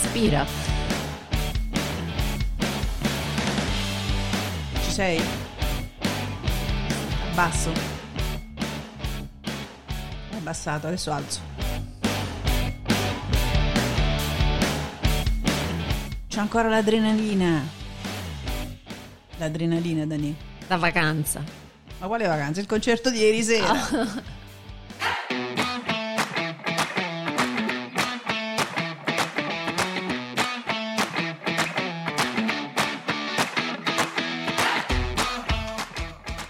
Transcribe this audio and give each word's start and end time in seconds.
Ispira. 0.00 0.46
Ci 4.84 4.90
sei? 4.92 5.20
Basso. 7.34 7.72
È 10.30 10.36
abbassato, 10.36 10.86
adesso 10.86 11.10
alzo. 11.10 11.40
C'è 16.28 16.38
ancora 16.38 16.68
l'adrenalina. 16.68 17.66
L'adrenalina, 19.38 20.06
Dani. 20.06 20.36
La 20.68 20.76
vacanza. 20.76 21.42
Ma 21.98 22.06
quale 22.06 22.28
vacanza? 22.28 22.60
Il 22.60 22.66
concerto 22.66 23.10
di 23.10 23.18
ieri 23.18 23.42
sera. 23.42 23.74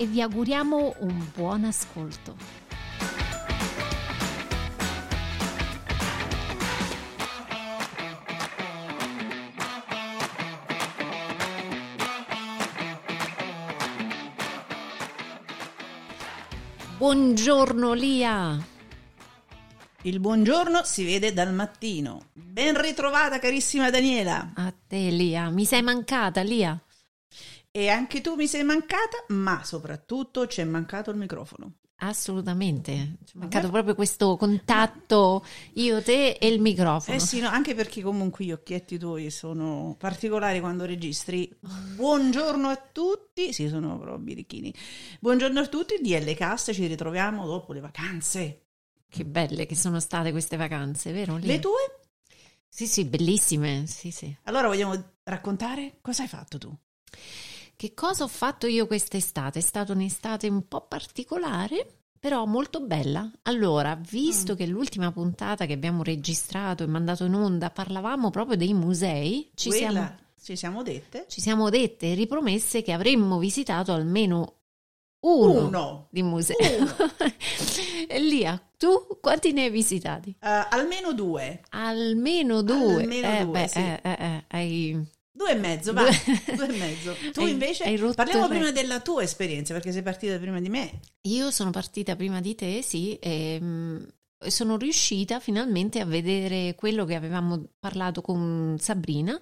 e 0.00 0.06
vi 0.06 0.22
auguriamo 0.22 0.94
un 1.00 1.26
buon 1.34 1.64
ascolto. 1.64 2.34
Buongiorno 16.96 17.92
Lia. 17.92 18.58
Il 20.04 20.18
buongiorno 20.18 20.82
si 20.82 21.04
vede 21.04 21.34
dal 21.34 21.52
mattino. 21.52 22.22
Ben 22.32 22.80
ritrovata 22.80 23.38
carissima 23.38 23.90
Daniela. 23.90 24.52
A 24.54 24.72
te 24.88 25.10
Lia, 25.10 25.50
mi 25.50 25.66
sei 25.66 25.82
mancata 25.82 26.40
Lia. 26.40 26.82
E 27.72 27.88
anche 27.88 28.20
tu 28.20 28.34
mi 28.34 28.48
sei 28.48 28.64
mancata, 28.64 29.24
ma 29.28 29.62
soprattutto 29.62 30.48
ci 30.48 30.60
è 30.60 30.64
mancato 30.64 31.10
il 31.10 31.16
microfono. 31.16 31.74
Assolutamente, 32.02 33.18
ci 33.24 33.36
è 33.36 33.38
mancato 33.38 33.66
ma 33.66 33.72
proprio 33.72 33.94
questo 33.94 34.36
contatto 34.36 35.44
io, 35.74 36.02
te 36.02 36.30
e 36.32 36.48
il 36.48 36.60
microfono. 36.60 37.16
Eh 37.16 37.20
sì, 37.20 37.38
no, 37.38 37.48
anche 37.48 37.76
perché 37.76 38.02
comunque 38.02 38.44
gli 38.44 38.50
occhietti 38.50 38.98
tuoi 38.98 39.30
sono 39.30 39.94
particolari 39.98 40.58
quando 40.58 40.84
registri. 40.84 41.48
Buongiorno 41.60 42.68
a 42.68 42.76
tutti, 42.76 43.52
sì, 43.52 43.68
sono 43.68 43.98
proprio 43.98 44.18
birichini. 44.18 44.74
Buongiorno 45.20 45.60
a 45.60 45.66
tutti, 45.68 46.00
DL 46.00 46.34
Cast, 46.34 46.72
ci 46.72 46.86
ritroviamo 46.86 47.46
dopo 47.46 47.72
le 47.72 47.80
vacanze. 47.80 48.64
Che 49.08 49.24
belle 49.24 49.66
che 49.66 49.76
sono 49.76 50.00
state 50.00 50.32
queste 50.32 50.56
vacanze, 50.56 51.12
vero? 51.12 51.36
Lì? 51.36 51.46
Le 51.46 51.60
tue? 51.60 52.00
Sì, 52.66 52.88
sì, 52.88 53.04
bellissime, 53.04 53.86
sì, 53.86 54.10
sì. 54.10 54.34
Allora 54.44 54.66
vogliamo 54.66 55.12
raccontare 55.22 55.98
cosa 56.00 56.22
hai 56.22 56.28
fatto 56.28 56.58
tu? 56.58 56.76
Che 57.80 57.94
cosa 57.94 58.24
ho 58.24 58.28
fatto 58.28 58.66
io 58.66 58.86
quest'estate? 58.86 59.60
È 59.60 59.62
stata 59.62 59.94
un'estate 59.94 60.46
un 60.48 60.68
po' 60.68 60.82
particolare, 60.86 62.00
però 62.20 62.44
molto 62.44 62.80
bella. 62.80 63.26
Allora, 63.44 63.94
visto 63.94 64.52
mm. 64.52 64.56
che 64.56 64.66
l'ultima 64.66 65.10
puntata 65.12 65.64
che 65.64 65.72
abbiamo 65.72 66.02
registrato 66.02 66.82
e 66.82 66.86
mandato 66.86 67.24
in 67.24 67.32
onda 67.32 67.70
parlavamo 67.70 68.28
proprio 68.28 68.58
dei 68.58 68.74
musei, 68.74 69.50
ci 69.54 69.70
Quella, 69.70 69.88
siamo, 69.88 70.14
ci 70.42 70.56
siamo 70.56 70.82
dette. 70.82 71.24
Ci 71.26 71.40
siamo 71.40 71.70
dette 71.70 72.12
e 72.12 72.14
ripromesse 72.16 72.82
che 72.82 72.92
avremmo 72.92 73.38
visitato 73.38 73.94
almeno 73.94 74.56
uno, 75.20 75.66
uno. 75.66 76.08
di 76.10 76.22
musei. 76.22 76.56
Lia, 78.28 78.62
tu 78.76 79.16
quanti 79.22 79.52
ne 79.52 79.62
hai 79.62 79.70
visitati? 79.70 80.36
Uh, 80.38 80.66
almeno 80.68 81.14
due. 81.14 81.62
Almeno 81.70 82.60
due. 82.60 83.04
Almeno 83.04 83.26
eh, 83.26 83.44
due, 83.44 83.52
beh, 83.52 83.68
sì. 83.68 83.78
eh, 83.78 84.00
eh, 84.02 84.16
eh 84.18 84.44
hai 84.48 85.08
Due 85.40 85.52
e 85.52 85.54
mezzo, 85.54 85.94
va. 85.94 86.02
Due 86.02 86.68
e 86.68 86.76
mezzo. 86.76 87.16
Tu 87.32 87.40
hai, 87.40 87.50
invece 87.50 87.84
hai 87.84 87.96
parliamo 88.14 88.46
prima 88.46 88.70
della 88.72 89.00
tua 89.00 89.22
esperienza, 89.22 89.72
perché 89.72 89.90
sei 89.90 90.02
partita 90.02 90.38
prima 90.38 90.60
di 90.60 90.68
me. 90.68 91.00
Io 91.22 91.50
sono 91.50 91.70
partita 91.70 92.14
prima 92.14 92.42
di 92.42 92.54
te, 92.54 92.82
sì, 92.82 93.14
e 93.14 93.58
mh, 93.58 94.08
sono 94.48 94.76
riuscita 94.76 95.40
finalmente 95.40 95.98
a 95.98 96.04
vedere 96.04 96.74
quello 96.74 97.06
che 97.06 97.14
avevamo 97.14 97.68
parlato 97.78 98.20
con 98.20 98.76
Sabrina 98.78 99.40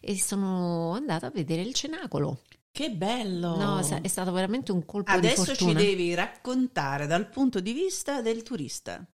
e 0.00 0.18
sono 0.18 0.92
andata 0.92 1.26
a 1.26 1.30
vedere 1.30 1.60
il 1.60 1.74
cenacolo. 1.74 2.40
Che 2.70 2.90
bello! 2.90 3.54
No, 3.56 3.80
è 3.80 4.08
stato 4.08 4.32
veramente 4.32 4.72
un 4.72 4.86
colpo 4.86 5.10
Adesso 5.10 5.42
di 5.42 5.46
fortuna. 5.48 5.70
Adesso 5.72 5.86
ci 5.86 5.94
devi 5.94 6.14
raccontare 6.14 7.06
dal 7.06 7.28
punto 7.28 7.60
di 7.60 7.74
vista 7.74 8.22
del 8.22 8.42
turista. 8.42 9.06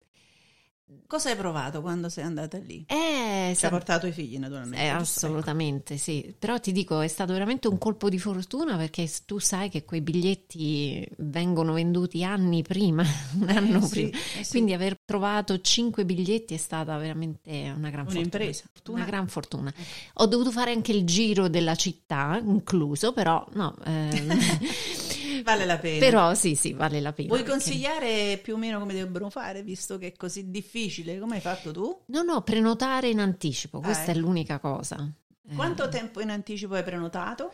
Cosa 1.07 1.29
hai 1.29 1.35
provato 1.35 1.81
quando 1.81 2.09
sei 2.09 2.23
andata 2.23 2.57
lì? 2.57 2.85
Eh, 2.87 3.53
Ci 3.55 3.65
ha 3.65 3.69
portato 3.69 4.07
i 4.07 4.11
figli, 4.11 4.37
naturalmente. 4.39 4.83
Eh, 4.83 4.87
assolutamente, 4.89 5.97
sì. 5.97 6.33
Però 6.37 6.59
ti 6.59 6.71
dico, 6.71 7.01
è 7.01 7.07
stato 7.07 7.33
veramente 7.33 7.67
un 7.67 7.77
colpo 7.77 8.09
di 8.09 8.17
fortuna 8.19 8.77
perché 8.77 9.09
tu 9.25 9.37
sai 9.39 9.69
che 9.69 9.83
quei 9.85 10.01
biglietti 10.01 11.07
vengono 11.17 11.73
venduti 11.73 12.23
anni 12.23 12.61
prima, 12.63 13.03
un 13.39 13.49
anno 13.49 13.85
eh, 13.85 13.89
prima. 13.89 14.17
Sì, 14.17 14.39
eh, 14.39 14.43
sì. 14.43 14.51
Quindi 14.51 14.73
aver 14.73 14.95
trovato 15.05 15.59
cinque 15.61 16.05
biglietti 16.05 16.53
è 16.53 16.57
stata 16.57 16.97
veramente 16.97 17.73
una 17.75 17.89
gran 17.89 18.07
Un'impresa. 18.07 18.63
fortuna. 18.71 18.97
Una 18.97 19.07
gran 19.07 19.27
fortuna. 19.27 19.73
Ho 20.15 20.25
dovuto 20.25 20.51
fare 20.51 20.71
anche 20.71 20.91
il 20.91 21.05
giro 21.05 21.47
della 21.47 21.75
città, 21.75 22.41
incluso, 22.43 23.13
però 23.13 23.45
no. 23.53 23.75
Eh, 23.85 24.27
vale 25.43 25.65
la 25.65 25.77
pena. 25.77 25.99
Però 25.99 26.33
sì, 26.33 26.55
sì, 26.55 26.73
vale 26.73 26.99
la 27.01 27.13
pena. 27.13 27.27
Vuoi 27.29 27.43
consigliare 27.43 28.39
più 28.41 28.55
o 28.55 28.57
meno 28.57 28.79
come 28.79 28.93
devono 28.93 29.29
fare, 29.29 29.61
visto 29.63 29.97
che 29.97 30.07
è 30.07 30.13
così 30.15 30.49
difficile? 30.49 31.19
Come 31.19 31.35
hai 31.35 31.41
fatto 31.41 31.71
tu? 31.71 32.01
No, 32.05 32.21
no, 32.23 32.41
prenotare 32.43 33.09
in 33.09 33.19
anticipo, 33.19 33.81
questa 33.81 34.11
Ah, 34.11 34.13
è 34.13 34.15
l'unica 34.15 34.59
cosa. 34.59 35.11
Quanto 35.55 35.85
Eh, 35.85 35.89
tempo 35.89 36.21
in 36.21 36.29
anticipo 36.31 36.73
hai 36.75 36.83
prenotato? 36.83 37.51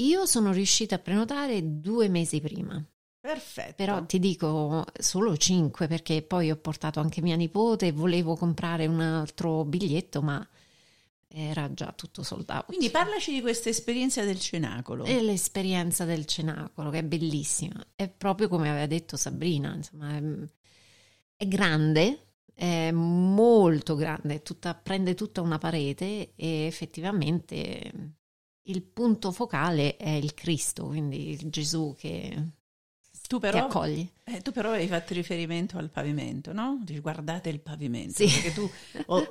Io 0.00 0.24
sono 0.26 0.52
riuscita 0.52 0.94
a 0.94 0.98
prenotare 0.98 1.60
due 1.80 2.08
mesi 2.08 2.40
prima, 2.40 2.82
Perfetto. 3.20 3.74
però 3.74 4.04
ti 4.06 4.18
dico 4.18 4.84
solo 4.98 5.36
cinque 5.36 5.86
perché 5.88 6.22
poi 6.22 6.50
ho 6.50 6.56
portato 6.56 7.00
anche 7.00 7.20
mia 7.20 7.36
nipote 7.36 7.88
e 7.88 7.92
volevo 7.92 8.36
comprare 8.36 8.86
un 8.86 9.00
altro 9.00 9.64
biglietto, 9.64 10.22
ma 10.22 10.46
era 11.28 11.72
già 11.72 11.92
tutto 11.94 12.22
soldato. 12.22 12.66
Quindi 12.66 12.90
parlaci 12.90 13.32
di 13.32 13.40
questa 13.40 13.68
esperienza 13.68 14.24
del 14.24 14.40
cenacolo. 14.40 15.04
E 15.04 15.22
l'esperienza 15.22 16.04
del 16.04 16.24
cenacolo, 16.24 16.90
che 16.90 16.98
è 16.98 17.04
bellissima, 17.04 17.84
è 17.94 18.08
proprio 18.08 18.48
come 18.48 18.70
aveva 18.70 18.86
detto 18.86 19.16
Sabrina, 19.16 19.74
insomma, 19.74 20.16
è, 20.16 20.22
è 21.36 21.46
grande, 21.46 22.28
è 22.54 22.90
molto 22.90 23.94
grande, 23.94 24.42
tutta- 24.42 24.74
prende 24.74 25.14
tutta 25.14 25.42
una 25.42 25.58
parete 25.58 26.32
e 26.34 26.66
effettivamente 26.66 28.16
il 28.62 28.82
punto 28.82 29.30
focale 29.30 29.96
è 29.96 30.10
il 30.10 30.34
Cristo, 30.34 30.86
quindi 30.86 31.30
il 31.30 31.50
Gesù 31.50 31.94
che 31.96 32.57
tu, 33.28 33.36
ti 33.36 33.42
però, 33.42 33.66
accoglie. 33.66 34.08
eh, 34.24 34.42
tu 34.42 34.50
però 34.50 34.72
hai 34.72 34.88
fatto 34.88 35.14
riferimento 35.14 35.78
al 35.78 35.90
pavimento, 35.90 36.52
no? 36.52 36.80
Dici, 36.82 36.98
guardate 36.98 37.48
il 37.50 37.60
pavimento. 37.60 38.14
Sì. 38.14 38.26
Perché 38.26 38.52
tu, 38.52 38.68
oh, 39.06 39.24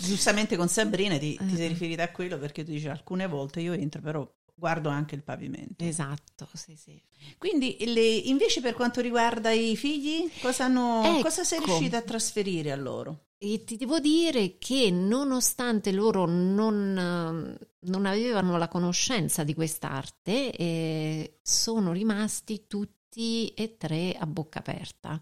giustamente 0.00 0.56
con 0.56 0.68
Sabrina, 0.68 1.16
ti, 1.18 1.36
ti 1.36 1.54
sei 1.54 1.66
Eh. 1.66 1.68
riferita 1.68 2.02
a 2.02 2.10
quello 2.10 2.38
perché 2.38 2.64
tu 2.64 2.72
dici 2.72 2.88
alcune 2.88 3.28
volte 3.28 3.60
io 3.60 3.72
entro, 3.72 4.00
però 4.00 4.28
guardo 4.56 4.88
anche 4.88 5.14
il 5.14 5.22
pavimento. 5.22 5.84
Esatto, 5.84 6.48
sì, 6.54 6.76
sì. 6.76 7.00
Quindi 7.38 7.76
le- 7.86 8.00
invece 8.02 8.60
per 8.60 8.74
quanto 8.74 9.00
riguarda 9.00 9.50
i 9.50 9.76
figli, 9.76 10.30
cosa, 10.40 10.64
hanno- 10.64 11.02
Ecco. 11.04 11.22
cosa 11.22 11.44
sei 11.44 11.58
riuscita 11.64 11.98
a 11.98 12.02
trasferire 12.02 12.72
a 12.72 12.76
loro? 12.76 13.26
E 13.36 13.64
ti 13.64 13.76
devo 13.76 13.98
dire 14.00 14.56
che 14.58 14.90
nonostante 14.90 15.92
loro 15.92 16.24
non, 16.24 17.58
non 17.80 18.06
avevano 18.06 18.56
la 18.56 18.68
conoscenza 18.68 19.44
di 19.44 19.52
quest'arte, 19.54 20.50
eh, 20.52 21.38
sono 21.42 21.92
rimasti 21.92 22.64
tutti 22.66 22.92
e 23.54 23.76
tre 23.76 24.14
a 24.18 24.26
bocca 24.26 24.60
aperta. 24.60 25.20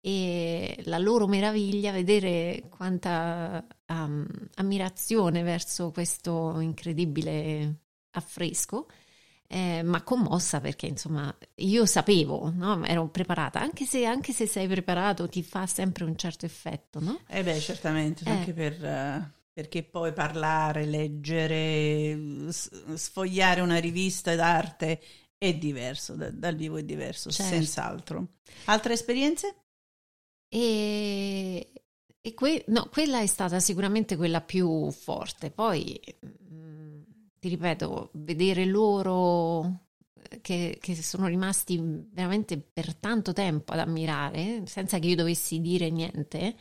E 0.00 0.80
la 0.84 0.98
loro 0.98 1.26
meraviglia 1.26 1.90
vedere 1.90 2.64
quanta 2.68 3.66
um, 3.88 4.26
ammirazione 4.54 5.42
verso 5.42 5.90
questo 5.90 6.60
incredibile 6.60 7.80
affresco 8.10 8.86
eh, 9.48 9.82
ma 9.82 10.02
commossa 10.02 10.60
perché 10.60 10.86
insomma 10.86 11.34
io 11.56 11.86
sapevo, 11.86 12.50
no? 12.54 12.84
ero 12.84 13.08
preparata, 13.08 13.60
anche 13.60 13.84
se, 13.84 14.04
anche 14.04 14.32
se 14.32 14.46
sei 14.46 14.66
preparato 14.66 15.28
ti 15.28 15.42
fa 15.42 15.66
sempre 15.66 16.04
un 16.04 16.16
certo 16.16 16.46
effetto, 16.46 17.00
no? 17.00 17.20
Eh 17.28 17.42
beh, 17.42 17.60
certamente, 17.60 18.24
Eh. 18.24 18.30
anche 18.30 18.52
per, 18.52 19.32
perché 19.52 19.82
poi 19.84 20.12
parlare, 20.12 20.84
leggere, 20.84 22.50
sfogliare 22.50 23.60
una 23.60 23.78
rivista 23.78 24.34
d'arte 24.34 25.00
è 25.38 25.54
diverso, 25.54 26.14
da- 26.14 26.30
dal 26.30 26.56
vivo 26.56 26.76
è 26.76 26.82
diverso, 26.84 27.30
Certo. 27.30 27.52
senz'altro. 27.54 28.26
Altre 28.66 28.94
esperienze? 28.94 29.54
E, 30.48 31.72
e 32.20 32.34
que- 32.34 32.64
no, 32.68 32.88
quella 32.90 33.20
è 33.20 33.26
stata 33.26 33.60
sicuramente 33.60 34.16
quella 34.16 34.40
più 34.40 34.90
forte. 34.90 35.50
Poi, 35.50 36.00
mm, 36.52 37.02
ti 37.38 37.48
ripeto, 37.48 38.10
vedere 38.14 38.64
loro 38.64 39.80
eh, 40.30 40.40
che, 40.40 40.78
che 40.80 40.94
sono 41.02 41.26
rimasti 41.26 41.78
veramente 41.80 42.58
per 42.58 42.94
tanto 42.94 43.32
tempo 43.32 43.72
ad 43.72 43.80
ammirare, 43.80 44.62
senza 44.66 44.98
che 44.98 45.08
io 45.08 45.16
dovessi 45.16 45.60
dire 45.60 45.90
niente, 45.90 46.56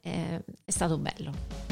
eh, 0.00 0.44
è 0.64 0.70
stato 0.70 0.98
bello. 0.98 1.71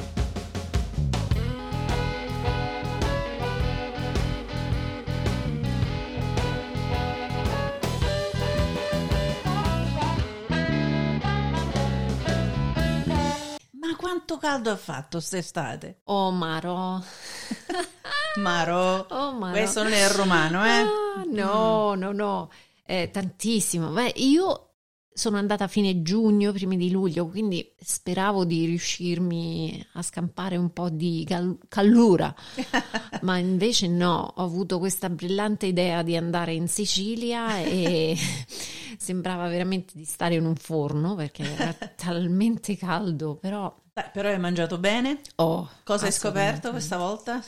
Quanto 14.30 14.38
caldo 14.38 14.70
ha 14.70 14.76
fatto 14.76 15.18
quest'estate? 15.18 16.00
Oh 16.04 16.30
Maro, 16.30 17.02
Maro, 18.38 19.06
oh 19.10 19.32
Maro. 19.32 19.52
questo 19.56 19.82
non 19.82 19.92
è 19.92 20.04
il 20.04 20.10
romano, 20.10 20.64
eh? 20.64 20.68
Ah, 20.68 21.24
no, 21.26 21.94
no, 21.94 22.12
no, 22.12 22.50
Eh, 22.84 23.10
tantissimo. 23.10 23.90
Beh, 23.90 24.12
io 24.16 24.66
sono 25.12 25.36
andata 25.36 25.64
a 25.64 25.68
fine 25.68 26.02
giugno, 26.02 26.52
primi 26.52 26.76
di 26.76 26.90
luglio, 26.90 27.26
quindi 27.26 27.74
speravo 27.76 28.44
di 28.44 28.66
riuscirmi 28.66 29.84
a 29.94 30.02
scampare 30.02 30.56
un 30.56 30.72
po' 30.72 30.88
di 30.90 31.24
cal- 31.26 31.58
callura, 31.68 32.32
ma 33.22 33.36
invece 33.38 33.88
no, 33.88 34.32
ho 34.36 34.42
avuto 34.44 34.78
questa 34.78 35.10
brillante 35.10 35.66
idea 35.66 36.02
di 36.02 36.16
andare 36.16 36.54
in 36.54 36.68
Sicilia 36.68 37.58
e 37.58 38.16
sembrava 38.96 39.48
veramente 39.48 39.92
di 39.96 40.04
stare 40.04 40.36
in 40.36 40.44
un 40.46 40.54
forno 40.54 41.16
perché 41.16 41.42
era 41.42 41.72
talmente 41.96 42.76
caldo, 42.76 43.34
però 43.36 43.72
Dai, 44.00 44.10
però 44.12 44.28
hai 44.28 44.38
mangiato 44.38 44.78
bene? 44.78 45.20
oh, 45.36 45.68
Cosa 45.84 46.06
hai 46.06 46.12
scoperto 46.12 46.70
questa 46.70 46.96
volta? 46.96 47.42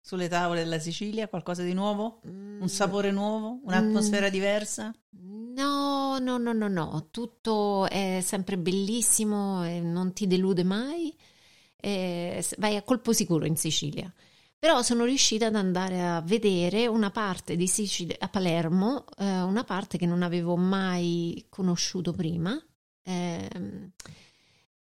Sulle 0.00 0.28
tavole 0.28 0.62
della 0.62 0.78
Sicilia? 0.78 1.28
Qualcosa 1.28 1.62
di 1.62 1.74
nuovo? 1.74 2.20
Mm, 2.26 2.62
Un 2.62 2.68
sapore 2.68 3.10
nuovo? 3.10 3.60
Un'atmosfera 3.64 4.30
diversa? 4.30 4.94
No, 5.10 6.18
no, 6.18 6.38
no, 6.38 6.52
no, 6.52 6.68
no, 6.68 7.08
tutto 7.10 7.86
è 7.88 8.20
sempre 8.24 8.56
bellissimo 8.56 9.64
e 9.64 9.80
non 9.80 10.14
ti 10.14 10.26
delude 10.26 10.64
mai. 10.64 11.14
E 11.76 12.44
vai 12.56 12.76
a 12.76 12.82
colpo 12.82 13.12
sicuro 13.12 13.44
in 13.44 13.56
Sicilia. 13.56 14.12
Però 14.58 14.82
sono 14.82 15.04
riuscita 15.04 15.46
ad 15.46 15.54
andare 15.54 16.02
a 16.02 16.20
vedere 16.22 16.86
una 16.86 17.10
parte 17.10 17.54
di 17.56 17.68
Sicilia 17.68 18.16
a 18.18 18.28
Palermo, 18.28 19.04
eh, 19.18 19.42
una 19.42 19.62
parte 19.64 19.98
che 19.98 20.06
non 20.06 20.22
avevo 20.22 20.56
mai 20.56 21.46
conosciuto 21.50 22.12
prima. 22.12 22.58
Ehm, 23.02 23.92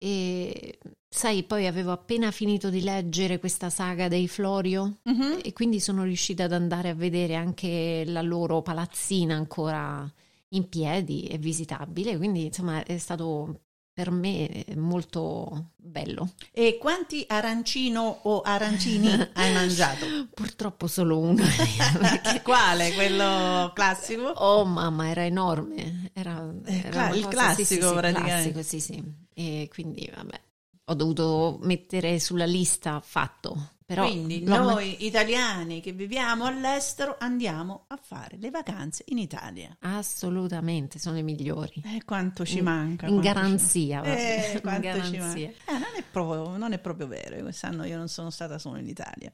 e 0.04 0.78
sai, 1.08 1.44
poi 1.44 1.68
avevo 1.68 1.92
appena 1.92 2.32
finito 2.32 2.70
di 2.70 2.82
leggere 2.82 3.38
questa 3.38 3.70
saga 3.70 4.08
dei 4.08 4.26
Florio 4.26 4.98
Mhm. 5.04 5.38
e 5.44 5.52
quindi 5.52 5.78
sono 5.78 6.02
riuscita 6.02 6.42
ad 6.44 6.52
andare 6.52 6.88
a 6.88 6.94
vedere 6.94 7.36
anche 7.36 8.02
la 8.04 8.20
loro 8.22 8.62
palazzina 8.62 9.36
ancora 9.36 10.12
in 10.54 10.68
piedi 10.68 11.26
e 11.28 11.38
visitabile, 11.38 12.16
quindi 12.16 12.46
insomma 12.46 12.82
è 12.82 12.98
stato 12.98 13.60
per 13.92 14.10
me 14.10 14.64
molto 14.76 15.72
bello. 15.76 16.30
E 16.50 16.78
quanti 16.78 17.24
arancino 17.28 18.20
o 18.22 18.40
arancini 18.40 19.08
hai 19.34 19.52
mangiato? 19.54 20.06
Purtroppo 20.32 20.86
solo 20.86 21.18
uno. 21.18 21.42
Quale? 22.42 22.92
Quello 22.94 23.70
classico? 23.74 24.22
Oh 24.28 24.64
mamma, 24.64 25.08
era 25.08 25.24
enorme, 25.24 26.10
era, 26.14 26.42
Eh, 26.64 26.82
era 26.86 27.08
il 27.10 27.24
cosa- 27.24 27.54
sì, 27.54 27.64
sì, 27.64 27.78
classico 27.78 27.88
sì, 27.88 27.94
praticamente. 27.94 28.52
classico, 28.52 28.62
sì, 28.62 28.80
sì. 28.80 29.02
E 29.34 29.68
quindi 29.72 30.10
vabbè, 30.14 30.40
ho 30.84 30.94
dovuto 30.94 31.58
mettere 31.62 32.18
sulla 32.18 32.46
lista 32.46 33.00
fatto, 33.04 33.70
però 33.94 34.06
Quindi 34.06 34.40
noi 34.42 35.04
italiani 35.04 35.80
che 35.82 35.92
viviamo 35.92 36.46
all'estero 36.46 37.16
andiamo 37.18 37.84
a 37.88 37.98
fare 38.00 38.38
le 38.38 38.50
vacanze 38.50 39.04
in 39.08 39.18
Italia. 39.18 39.76
assolutamente 39.80 40.98
sono 40.98 41.18
i 41.18 41.22
migliori. 41.22 41.82
Eh, 41.84 42.02
quanto 42.04 42.44
ci 42.46 42.58
In- 42.58 42.64
manca. 42.64 43.06
in 43.06 43.16
ci- 43.16 43.20
garanzia, 43.22 44.00
vabbè, 44.00 44.48
Eh, 44.50 44.52
in 44.54 44.60
quanto 44.62 44.80
ci 44.80 44.88
garanzia. 45.10 45.20
manca. 45.20 45.42
Eh, 45.66 45.72
non, 45.72 45.88
è 45.96 46.02
proprio, 46.10 46.56
non 46.56 46.72
è 46.72 46.78
proprio 46.78 47.06
vero, 47.06 47.36
quest'anno 47.42 47.84
io 47.84 47.96
non 47.98 48.08
sono 48.08 48.30
stata 48.30 48.58
solo 48.58 48.78
in 48.78 48.88
Italia. 48.88 49.30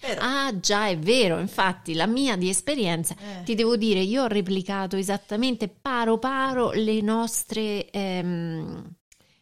Però, 0.00 0.20
Ah, 0.20 0.58
già, 0.58 0.88
è 0.88 0.98
vero, 0.98 1.38
infatti 1.38 1.94
la 1.94 2.06
mia 2.06 2.36
di 2.36 2.48
esperienza, 2.48 3.14
eh, 3.14 3.44
ti 3.44 3.54
devo 3.54 3.76
dire, 3.76 4.00
io 4.00 4.24
ho 4.24 4.26
replicato 4.26 4.96
esattamente 4.96 5.68
paro 5.68 6.18
paro 6.18 6.72
le 6.72 7.00
nostre, 7.00 7.88
ehm, 7.90 8.94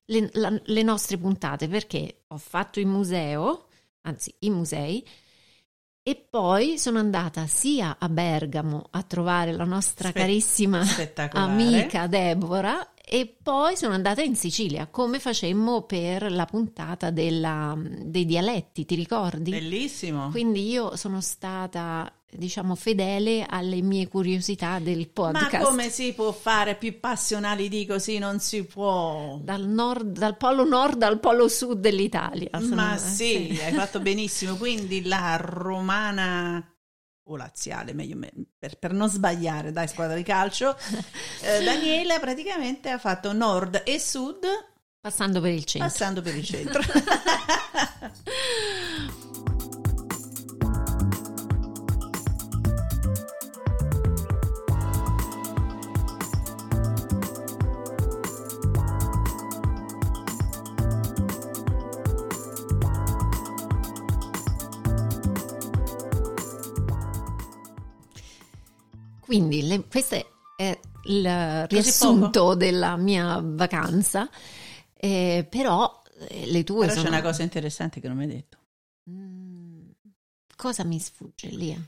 le, 0.07 0.29
la- 0.35 0.61
le 0.63 0.83
nostre 0.83 1.17
puntate, 1.17 1.67
perché 1.67 2.25
ho 2.29 2.37
fatto 2.37 2.79
il 2.79 2.87
museo, 2.87 3.69
anzi 4.03 4.35
i 4.41 4.51
musei, 4.51 5.07
e 6.03 6.17
poi 6.17 6.79
sono 6.79 6.99
andata 6.99 7.47
sia 7.47 7.97
a 7.99 8.09
Bergamo 8.09 8.87
a 8.91 9.03
trovare 9.03 9.53
la 9.53 9.65
nostra 9.65 10.13
carissima 10.13 10.83
amica 11.33 12.07
Deborah 12.07 12.95
e 13.13 13.27
poi 13.43 13.77
sono 13.77 13.95
andata 13.95 14.23
in 14.23 14.37
Sicilia, 14.37 14.87
come 14.87 15.19
facemmo 15.19 15.83
per 15.83 16.31
la 16.31 16.45
puntata 16.45 17.11
della- 17.11 17.77
dei 17.77 18.25
dialetti, 18.25 18.85
ti 18.85 18.95
ricordi? 18.95 19.51
Bellissimo. 19.51 20.31
Quindi 20.31 20.69
io 20.71 20.95
sono 20.95 21.21
stata, 21.21 22.09
diciamo, 22.31 22.77
fedele 22.77 23.45
alle 23.49 23.83
mie 23.83 24.07
curiosità 24.07 24.79
del 24.79 25.09
podcast. 25.09 25.53
Ma 25.55 25.59
come 25.65 25.91
si 25.91 26.13
può 26.13 26.31
fare 26.31 26.77
più 26.77 27.01
passionali 27.01 27.69
di 27.69 27.85
così? 27.85 28.19
Non 28.19 28.39
si 28.39 28.63
può. 28.63 29.41
Dal, 29.43 29.67
nord, 29.67 30.17
dal 30.17 30.37
polo 30.37 30.65
nord 30.65 31.03
al 31.03 31.19
polo 31.19 31.49
sud 31.49 31.81
dell'Italia. 31.81 32.51
Ma 32.61 32.95
eh, 32.95 32.99
sì, 32.99 33.59
hai 33.61 33.73
fatto 33.73 33.99
benissimo. 33.99 34.55
Quindi 34.55 35.05
la 35.05 35.37
romana 35.37 36.65
o 37.33 37.37
laziale, 37.37 37.93
meglio 37.93 38.17
me- 38.17 38.33
per, 38.59 38.79
per 38.79 38.93
non 38.93 39.09
sbagliare, 39.09 39.73
dai, 39.73 39.89
squadra 39.89 40.17
di 40.17 40.23
calcio. 40.23 40.77
eh, 41.43 41.65
Daniela 41.65 42.19
praticamente 42.19 42.91
ha 42.91 42.99
fatto 42.99 43.33
nord 43.33 43.83
e 43.85 43.99
sud 43.99 44.45
Passando 45.01 45.41
per 45.41 45.53
il 45.53 45.65
centro. 45.65 45.89
passando 45.89 46.21
per 46.21 46.37
il 46.37 46.45
centro. 46.45 46.83
Quindi 69.31 69.63
le- 69.65 69.87
questo 69.87 70.17
è, 70.57 70.77
il 71.05 71.67
riassunto 71.69 72.57
della 72.57 72.97
mia 72.97 73.41
vacanza, 73.41 74.29
eh, 74.93 75.47
però 75.49 76.03
eh, 76.27 76.47
le 76.47 76.65
tue 76.65 76.87
Però 76.87 76.93
c'è 76.95 76.99
sono... 76.99 77.11
una 77.11 77.23
cosa 77.23 77.45
interessante 77.45 78.01
che 78.01 78.09
non 78.09 78.17
mi 78.17 78.25
hai 78.25 78.29
detto. 78.31 78.59
Mm, 79.09 79.91
cosa 80.57 80.83
mi 80.83 80.99
sfugge 80.99 81.47
lì? 81.47 81.81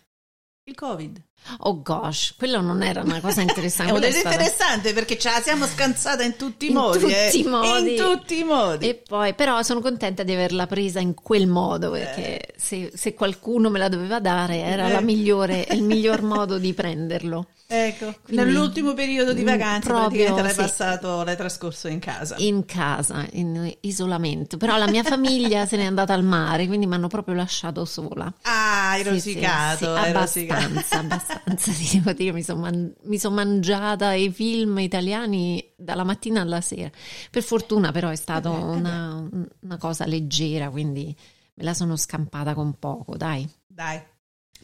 Il 0.65 0.77
Covid. 0.77 1.21
Oh 1.65 1.83
gosh, 1.83 2.35
quello 2.39 2.61
non 2.61 2.85
era 2.85 3.03
una 3.03 3.21
cosa 3.21 3.41
interessante. 3.41 3.99
È 4.07 4.11
stata- 4.13 4.31
interessante 4.31 4.93
perché 4.93 5.19
ce 5.19 5.29
la 5.29 5.41
siamo 5.41 5.67
scansata 5.67 6.23
in 6.23 6.37
tutti 6.37 6.67
i 6.67 6.69
In 6.69 6.75
modi. 6.77 6.99
tutti 7.01 7.13
eh. 7.15 7.31
i 7.39 7.43
modi. 7.43 7.91
In 7.91 7.97
tutti 7.97 8.39
i 8.39 8.45
modi. 8.45 8.89
E 8.89 8.95
poi, 8.95 9.35
però, 9.35 9.61
sono 9.63 9.81
contenta 9.81 10.23
di 10.23 10.33
averla 10.33 10.69
presa 10.69 11.01
in 11.01 11.15
quel 11.15 11.49
modo 11.49 11.91
perché 11.91 12.55
se, 12.57 12.93
se 12.95 13.13
qualcuno 13.15 13.71
me 13.71 13.81
la 13.81 13.89
doveva 13.89 14.21
dare 14.21 14.59
era 14.61 14.87
Eh. 14.87 14.93
la 14.93 15.01
migliore, 15.01 15.67
il 15.73 15.83
miglior 15.83 16.23
modo 16.23 16.59
di 16.59 16.73
prenderlo. 16.75 17.49
Ecco, 17.67 18.15
Quindi, 18.23 18.45
nell'ultimo 18.45 18.93
periodo 18.93 19.33
di 19.33 19.41
mm, 19.41 19.47
vacanza 19.47 19.89
proprio, 19.89 20.37
l'hai 20.37 20.51
sì. 20.51 20.57
passato, 20.57 21.23
l'hai 21.25 21.37
trascorso 21.37 21.89
in 21.89 22.01
casa. 22.01 22.35
In 22.39 22.67
casa, 22.67 23.27
in 23.33 23.75
isolamento. 23.81 24.59
Però 24.59 24.77
la 24.77 24.87
mia 24.89 25.03
famiglia 25.03 25.65
se 25.65 25.79
n'è 25.79 25.85
andata 25.87 26.13
al 26.13 26.23
mare, 26.23 26.67
quindi 26.67 26.87
mi 26.87 26.95
hanno 26.95 27.09
proprio 27.09 27.35
lasciato 27.35 27.87
sola. 27.87 28.31
Ah, 28.43 28.91
hai 28.91 29.03
Sì, 29.03 29.09
rosicato, 29.09 29.77
sì, 29.79 29.85
hai 30.01 30.13
rosicato. 30.13 30.52
Abbastanza, 30.59 30.99
abbastanza. 30.99 31.73
Ti 31.73 31.99
devo 31.99 32.13
dire, 32.13 32.33
mi 32.33 33.19
sono 33.19 33.35
mangiata 33.35 34.13
i 34.15 34.31
film 34.31 34.79
italiani 34.79 35.73
dalla 35.77 36.05
mattina 36.05 36.41
alla 36.41 36.61
sera. 36.61 36.91
Per 37.31 37.43
fortuna, 37.43 37.93
però, 37.93 38.09
è 38.09 38.17
stata 38.17 38.51
Eh 38.51 38.53
eh 38.53 38.63
una, 38.63 39.29
una 39.61 39.77
cosa 39.77 40.07
leggera, 40.07 40.71
quindi 40.71 41.15
me 41.55 41.65
la 41.65 41.75
sono 41.75 41.97
scampata 41.97 42.55
con 42.55 42.79
poco, 42.79 43.17
dai. 43.17 43.49
Dai. 43.67 44.01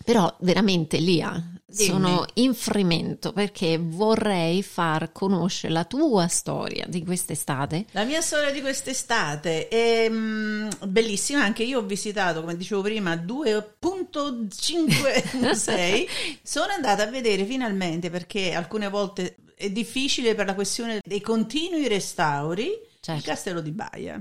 Però 0.04 0.34
veramente 0.40 0.98
Lia, 0.98 1.57
Dimmi. 1.70 1.90
sono 1.90 2.24
in 2.34 2.54
fremento 2.54 3.32
perché 3.34 3.76
vorrei 3.78 4.62
far 4.62 5.12
conoscere 5.12 5.70
la 5.72 5.84
tua 5.84 6.26
storia 6.26 6.86
di 6.88 7.04
quest'estate. 7.04 7.84
La 7.90 8.04
mia 8.04 8.22
storia 8.22 8.50
di 8.50 8.62
quest'estate 8.62 9.68
è 9.68 10.08
mm, 10.08 10.68
bellissima, 10.86 11.42
anche 11.44 11.64
io 11.64 11.80
ho 11.80 11.82
visitato, 11.82 12.40
come 12.40 12.56
dicevo 12.56 12.80
prima, 12.80 13.14
2.5 13.14 15.38
musei. 15.40 16.08
Sono 16.42 16.72
andata 16.72 17.02
a 17.02 17.06
vedere 17.06 17.44
finalmente 17.44 18.08
perché 18.08 18.54
alcune 18.54 18.88
volte 18.88 19.36
è 19.54 19.68
difficile 19.70 20.34
per 20.34 20.46
la 20.46 20.54
questione 20.54 21.00
dei 21.04 21.20
continui 21.20 21.86
restauri 21.88 22.64
il 22.64 22.80
Certo. 23.00 23.24
castello 23.24 23.60
di 23.60 23.72
Baia. 23.72 24.18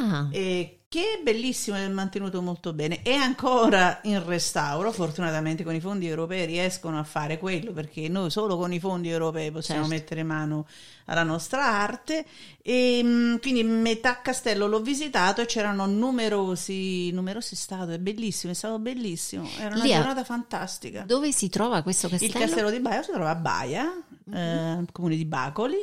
Ah, 0.00 0.28
E 0.32 0.80
che 0.96 1.18
è 1.18 1.22
bellissimo 1.22 1.76
e 1.76 1.86
mantenuto 1.88 2.40
molto 2.40 2.72
bene. 2.72 3.02
È 3.02 3.12
ancora 3.12 4.00
in 4.04 4.24
restauro, 4.24 4.90
fortunatamente 4.92 5.62
con 5.62 5.74
i 5.74 5.80
fondi 5.80 6.06
europei 6.06 6.46
riescono 6.46 6.98
a 6.98 7.04
fare 7.04 7.38
quello 7.38 7.72
perché 7.72 8.08
noi 8.08 8.30
solo 8.30 8.56
con 8.56 8.72
i 8.72 8.80
fondi 8.80 9.10
europei 9.10 9.50
possiamo 9.50 9.82
Certo. 9.82 9.94
mettere 9.94 10.22
mano 10.22 10.66
alla 11.04 11.22
nostra 11.22 11.64
arte. 11.66 12.24
E 12.62 13.02
mh, 13.02 13.40
quindi 13.40 13.62
metà 13.62 14.20
castello 14.22 14.66
l'ho 14.66 14.80
visitato 14.80 15.40
e 15.42 15.46
c'erano 15.46 15.84
numerosi, 15.86 17.10
numerosi 17.12 17.54
statue, 17.56 17.94
è 17.96 17.98
bellissimo, 17.98 18.52
è 18.52 18.54
stato 18.54 18.78
bellissimo. 18.78 19.46
Era 19.58 19.74
una 19.74 19.84
Lì 19.84 19.92
a- 19.92 19.96
giornata 19.98 20.24
fantastica. 20.24 21.02
dove 21.02 21.30
si 21.32 21.48
trova 21.48 21.82
questo 21.82 22.06
Il 22.06 22.12
castello? 22.12 22.38
castello 22.44 22.70
di 22.70 22.80
Baia 22.80 23.02
si 23.02 23.10
trova 23.12 23.30
a 23.30 23.34
Baia, 23.34 23.92
eh, 24.32 24.84
comune 24.92 25.16
di 25.16 25.24
Bacoli, 25.26 25.76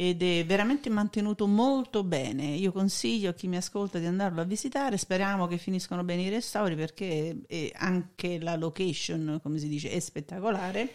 ed 0.00 0.22
è 0.22 0.46
veramente 0.46 0.88
mantenuto 0.88 1.46
molto 1.46 2.02
bene. 2.04 2.54
Io 2.54 2.72
consiglio 2.72 3.28
a 3.28 3.34
chi 3.34 3.48
mi 3.48 3.58
ascolta 3.58 3.98
di 3.98 4.06
andarlo 4.06 4.40
a 4.40 4.44
visitare. 4.44 4.96
Speriamo 4.96 5.46
che 5.46 5.58
finiscano 5.58 6.02
bene 6.04 6.22
i 6.22 6.30
restauri 6.30 6.74
perché 6.74 7.70
anche 7.74 8.40
la 8.40 8.56
location, 8.56 9.40
come 9.42 9.58
si 9.58 9.68
dice, 9.68 9.90
è 9.90 10.00
spettacolare 10.00 10.90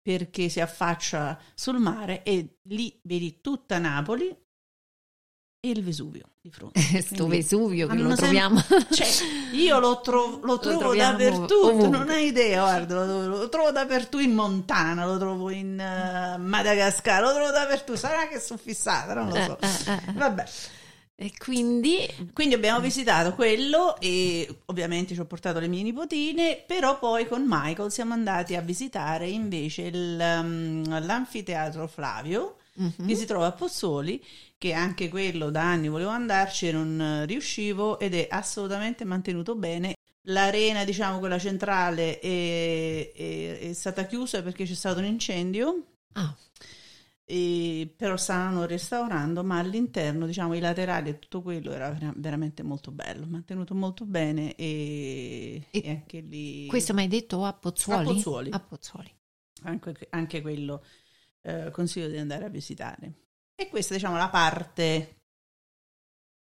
perché 0.00 0.48
si 0.48 0.58
affaccia 0.58 1.38
sul 1.54 1.80
mare 1.80 2.22
e 2.22 2.60
lì 2.62 2.98
vedi 3.02 3.42
tutta 3.42 3.76
Napoli 3.76 4.34
e 5.62 5.68
il 5.68 5.84
Vesuvio 5.84 6.24
di 6.40 6.50
fronte. 6.50 6.80
Sto 7.02 7.26
Quindi- 7.26 7.36
Vesuvio 7.36 7.86
che 7.86 7.94
lo 7.96 8.08
sem- 8.08 8.16
troviamo. 8.16 8.64
cioè, 8.90 9.06
io 9.52 9.78
lo, 9.78 10.00
tro- 10.00 10.40
lo 10.44 10.58
trovo 10.58 10.94
dappertutto, 10.94 11.66
ovunque. 11.68 11.88
non 11.88 12.08
hai 12.08 12.26
idea, 12.26 12.62
guarda, 12.62 13.04
lo, 13.04 13.26
lo 13.28 13.48
trovo 13.50 13.70
dappertutto 13.70 14.18
in 14.22 14.32
Montana, 14.32 15.04
lo 15.04 15.18
trovo 15.18 15.50
in 15.50 15.78
eh, 15.78 16.38
Madagascar, 16.38 17.22
lo 17.22 17.34
trovo 17.34 17.50
dappertutto, 17.50 17.98
sarà 17.98 18.26
che 18.26 18.40
sono 18.40 18.58
fissata, 18.62 19.12
non 19.14 19.28
lo 19.28 19.34
so. 19.34 19.58
Eh, 19.60 19.66
eh, 19.90 19.92
eh. 20.08 20.12
Vabbè, 20.14 20.44
E 21.16 21.32
quindi 21.36 22.08
quindi 22.32 22.54
abbiamo 22.54 22.80
visitato 22.80 23.34
quello 23.34 24.00
e 24.00 24.48
ovviamente 24.66 25.12
ci 25.12 25.20
ho 25.20 25.26
portato 25.26 25.58
le 25.58 25.68
mie 25.68 25.82
nipotine, 25.82 26.64
però 26.66 26.98
poi 26.98 27.28
con 27.28 27.44
Michael 27.46 27.92
siamo 27.92 28.14
andati 28.14 28.56
a 28.56 28.62
visitare 28.62 29.28
invece 29.28 29.82
il, 29.82 30.18
um, 30.18 31.04
l'anfiteatro 31.04 31.86
Flavio, 31.86 32.56
mhm. 32.72 33.06
che 33.06 33.14
si 33.14 33.26
trova 33.26 33.48
a 33.48 33.52
Pozzuoli, 33.52 34.24
che 34.60 34.72
anche 34.74 35.08
quello 35.08 35.50
da 35.50 35.62
anni 35.62 35.88
volevo 35.88 36.10
andarci 36.10 36.68
e 36.68 36.72
non 36.72 37.00
eh, 37.00 37.26
riuscivo 37.26 37.98
ed 37.98 38.14
è 38.14 38.28
assolutamente 38.30 39.04
mantenuto 39.04 39.56
bene. 39.56 39.94
L'arena, 40.24 40.84
diciamo, 40.84 41.18
quella 41.18 41.38
centrale 41.38 42.18
è, 42.20 43.12
è- 43.14 43.58
è 43.70 43.72
stata 43.72 44.06
chiusa 44.06 44.42
perché 44.42 44.64
c'è 44.64 44.74
stato 44.74 44.98
un 45.00 45.06
incendio, 45.06 45.84
Ah, 46.14 46.36
e- 47.24 47.92
però 47.96 48.16
stanno 48.16 48.64
restaurando, 48.66 49.44
ma 49.44 49.58
all'interno, 49.58 50.26
diciamo, 50.26 50.54
i 50.54 50.60
laterali 50.60 51.10
e 51.10 51.18
tutto 51.18 51.42
quello 51.42 51.70
era 51.72 51.90
vera- 51.92 52.12
veramente 52.16 52.62
molto 52.62 52.90
bello, 52.90 53.26
mantenuto 53.26 53.74
molto 53.74 54.04
bene 54.04 54.54
e, 54.56 55.64
E 55.72 55.80
e 55.80 55.90
anche 55.90 56.20
lì... 56.20 56.64
questo 56.64 56.94
mi 56.94 57.00
hai 57.02 57.08
detto 57.08 57.44
a 57.44 57.52
Pozzuoli? 57.54 57.98
A 57.98 57.98
Pozzuoli. 58.14 58.50
A 58.50 58.60
Pozzuoli. 58.60 59.12
anche, 59.64 60.06
anche 60.10 60.40
quello 60.42 60.84
eh, 61.42 61.70
consiglio 61.72 62.08
di 62.08 62.18
andare 62.18 62.44
a 62.46 62.48
visitare. 62.48 63.14
E 63.60 63.68
questa 63.68 63.92
diciamo 63.92 64.16
la 64.16 64.30
parte 64.30 65.16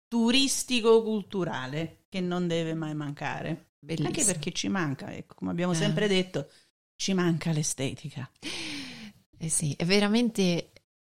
turistico-culturale 0.07 2.05
che 2.11 2.21
non 2.21 2.47
deve 2.47 2.75
mai 2.75 2.95
mancare, 2.95 3.71
Bellissimo. 3.79 4.09
anche 4.09 4.25
perché 4.25 4.53
ci 4.53 4.69
manca, 4.69 5.11
ecco, 5.15 5.35
come 5.35 5.51
abbiamo 5.51 5.73
Eh. 5.73 5.77
sempre 5.77 6.09
detto, 6.09 6.51
ci 6.95 7.15
manca 7.15 7.53
l'estetica. 7.53 8.31
Eh 9.39 9.49
sì, 9.49 9.75
è 9.79 9.87
veramente 9.87 10.73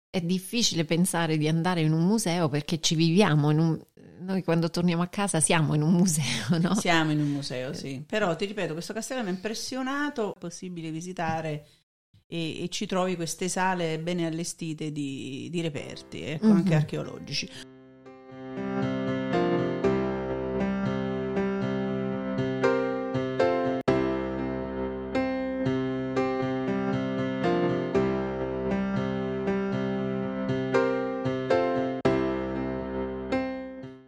è 0.09 0.21
difficile 0.21 0.85
pensare 0.85 1.37
di 1.37 1.47
andare 1.47 1.81
in 1.81 1.93
un 1.93 2.03
museo 2.05 2.49
perché 2.49 2.81
ci 2.81 2.95
viviamo 2.95 3.49
un 3.49 3.79
noi 4.21 4.43
quando 4.43 4.69
torniamo 4.69 5.03
a 5.03 5.07
casa 5.07 5.39
siamo 5.39 5.73
in 5.75 5.81
un 5.83 5.93
museo, 5.93 6.57
no? 6.59 6.75
Siamo 6.75 7.11
in 7.11 7.19
un 7.19 7.29
museo, 7.29 7.73
sì, 7.73 8.03
però 8.05 8.35
ti 8.35 8.45
ripeto, 8.45 8.73
questo 8.73 8.93
castello 8.93 9.21
mi 9.23 9.29
ha 9.29 9.33
impressionato, 9.33 10.33
è 10.35 10.39
possibile 10.39 10.89
visitare 10.91 11.67
e, 12.31 12.63
e 12.63 12.69
ci 12.69 12.85
trovi 12.85 13.17
queste 13.17 13.49
sale 13.49 13.99
bene 13.99 14.25
allestite 14.25 14.91
di, 14.93 15.49
di 15.51 15.59
reperti, 15.59 16.21
ecco, 16.21 16.47
Mhm. 16.47 16.55
anche 16.55 16.75
archeologici. 16.75 17.49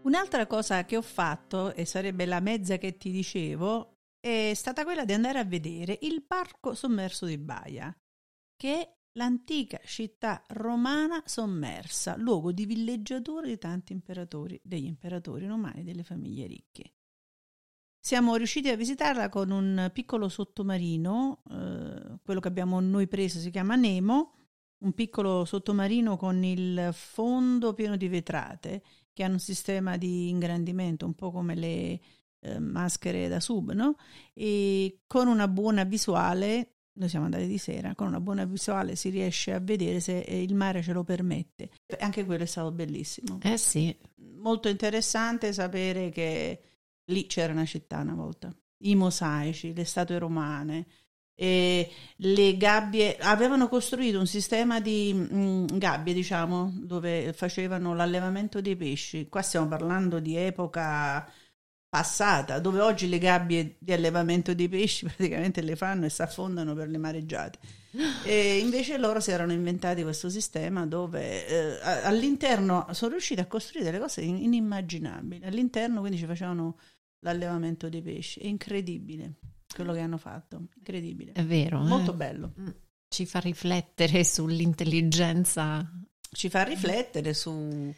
Un'altra 0.03 0.46
cosa 0.48 0.86
che 0.86 0.98
ho 0.98 1.01
fatto, 1.01 1.74
e 1.74 1.86
sarebbe 1.86 2.25
la 2.25 2.39
mezza 2.39 2.77
che 2.77 2.98
ti 2.98 3.10
dicevo, 3.12 3.96
è 4.20 4.51
stata 4.53 4.84
quella 4.84 5.06
di 5.06 5.13
andare 5.13 5.39
a 5.39 5.44
vedere 5.44 5.98
il 6.01 6.24
parco 6.24 6.74
sommerso 6.75 7.25
di 7.25 7.38
Baia, 7.38 7.94
che 8.63 8.93
l'antica 9.15 9.77
città 9.84 10.41
romana 10.48 11.22
sommersa, 11.25 12.15
luogo 12.15 12.53
di 12.53 12.65
villeggiatura 12.65 13.46
di 13.46 13.58
tanti 13.58 13.91
imperatori, 13.91 14.58
degli 14.63 14.86
imperatori 14.86 15.46
romani 15.48 15.82
e 15.82 15.84
delle 15.84 16.03
famiglie 16.03 16.48
ricche. 16.48 16.93
Siamo 18.00 18.38
riusciti 18.38 18.70
a 18.70 18.77
visitarla 18.77 19.27
con 19.27 19.51
un 19.51 19.89
piccolo 19.91 20.29
sottomarino, 20.29 21.41
eh, 21.50 22.20
quello 22.24 22.39
che 22.39 22.48
abbiamo 22.48 22.79
noi 22.79 23.10
preso 23.10 23.39
si 23.39 23.50
chiama 23.51 23.75
Nemo, 23.75 24.36
un 24.77 24.93
piccolo 24.93 25.43
sottomarino 25.43 26.15
con 26.15 26.41
il 26.41 26.91
fondo 26.93 27.74
pieno 27.74 27.98
di 27.98 28.08
vetrate 28.08 28.82
che 29.12 29.24
hanno 29.24 29.34
un 29.34 29.39
sistema 29.39 29.98
di 29.98 30.29
ingrandimento, 30.29 31.05
un 31.05 31.15
po' 31.15 31.32
come 31.32 31.55
le 31.55 32.00
eh, 32.39 32.60
maschere 32.60 33.27
da 33.27 33.41
sub, 33.41 33.74
no? 33.74 33.96
E 34.34 35.01
con 35.05 35.27
una 35.27 35.50
buona 35.50 35.84
visuale, 35.84 36.73
noi 36.96 37.10
siamo 37.10 37.26
andati 37.26 37.48
di 37.48 37.58
sera, 37.58 37.96
con 37.96 38.08
una 38.08 38.20
buona 38.20 38.46
visuale 38.46 38.96
si 38.96 39.10
riesce 39.10 39.54
a 39.54 39.60
vedere 39.60 40.00
se 40.00 40.20
eh, 40.20 40.42
il 40.42 40.54
mare 40.56 40.82
ce 40.82 40.94
lo 40.94 41.04
permette. 41.04 41.70
Anche 42.00 42.26
quello 42.26 42.44
è 42.44 42.48
stato 42.48 42.72
bellissimo. 42.72 43.40
Eh 43.42 43.58
sì, 43.58 43.96
Molto 44.44 44.68
interessante 44.68 45.54
sapere 45.54 46.10
che 46.10 46.62
lì 47.06 47.28
c'era 47.28 47.54
una 47.54 47.66
città 47.66 48.00
una 48.00 48.14
volta. 48.14 48.54
I 48.80 48.96
mosaici, 48.96 49.74
le 49.74 49.86
statue 49.86 50.18
romane, 50.18 50.86
le 51.36 52.58
gabbie 52.58 53.18
avevano 53.18 53.68
costruito 53.68 54.20
un 54.20 54.28
sistema 54.28 54.80
di 54.80 55.14
mm, 55.14 55.66
gabbie, 55.74 56.14
diciamo, 56.14 56.72
dove 56.76 57.34
facevano 57.34 57.96
l'allevamento 57.96 58.62
dei 58.62 58.76
pesci. 58.76 59.28
Qua 59.30 59.42
stiamo 59.42 59.68
parlando 59.68 60.20
di 60.20 60.36
epoca 60.36 61.28
passata, 61.94 62.58
dove 62.58 62.80
oggi 62.80 63.08
le 63.08 63.20
gabbie 63.20 63.76
di 63.78 63.94
allevamento 63.94 64.56
dei 64.56 64.68
pesci 64.68 65.06
praticamente 65.06 65.62
le 65.62 65.76
fanno 65.76 66.08
e 66.08 66.10
si 66.10 66.24
affondano 66.24 66.74
per 66.74 66.90
le 66.90 66.98
mareggiate. 66.98 67.60
E 68.26 68.58
invece 68.58 68.98
loro 68.98 69.20
si 69.20 69.30
erano 69.30 69.52
inventati 69.52 70.02
questo 70.02 70.28
sistema 70.28 70.88
dove 70.88 71.46
eh, 71.46 71.80
all'interno 72.02 72.88
sono 72.94 73.12
riusciti 73.12 73.42
a 73.42 73.46
costruire 73.46 73.86
delle 73.92 74.00
cose 74.02 74.22
in- 74.22 74.38
inimmaginabili. 74.38 75.46
All'interno 75.46 76.00
quindi 76.00 76.18
ci 76.18 76.26
facevano 76.26 76.80
l'allevamento 77.20 77.88
dei 77.90 78.02
pesci. 78.02 78.40
È 78.40 78.48
incredibile 78.48 79.36
quello 79.76 79.94
che 79.94 80.00
hanno 80.00 80.18
fatto, 80.18 80.70
incredibile. 80.76 81.34
è 81.34 81.44
vero. 81.44 81.80
eh. 81.80 81.88
Molto 81.88 82.14
bello. 82.14 82.54
Ci 83.08 83.28
fa 83.28 83.38
riflettere 83.38 84.24
sull'intelligenza 84.24 85.88
Ci 86.32 86.50
fa 86.50 86.64
riflettere 86.64 87.36
su... 87.36 87.94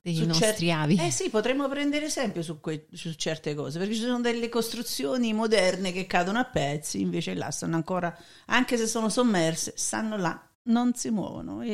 dei 0.00 0.14
su 0.14 0.26
nostri 0.26 0.46
certi- 0.46 0.70
avi. 0.70 0.96
Eh 1.00 1.10
sì, 1.10 1.30
potremmo 1.30 1.68
prendere 1.68 2.06
esempio 2.06 2.42
su, 2.42 2.60
que- 2.60 2.86
su 2.92 3.12
certe 3.14 3.54
cose, 3.54 3.78
perché 3.78 3.94
ci 3.94 4.00
sono 4.00 4.20
delle 4.20 4.48
costruzioni 4.48 5.32
moderne 5.32 5.92
che 5.92 6.06
cadono 6.06 6.38
a 6.38 6.44
pezzi, 6.44 7.00
invece 7.00 7.34
là 7.34 7.50
stanno 7.50 7.76
ancora, 7.76 8.16
anche 8.46 8.76
se 8.76 8.86
sono 8.86 9.08
sommerse, 9.08 9.72
stanno 9.76 10.16
là, 10.16 10.40
non 10.64 10.94
si 10.94 11.10
muovono. 11.10 11.60
È, 11.62 11.68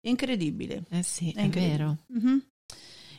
è 0.00 0.08
incredibile. 0.08 0.84
Eh 0.90 1.02
sì, 1.02 1.32
È 1.32 1.42
è, 1.42 1.48
vero. 1.48 1.98
Mhm. 2.08 2.46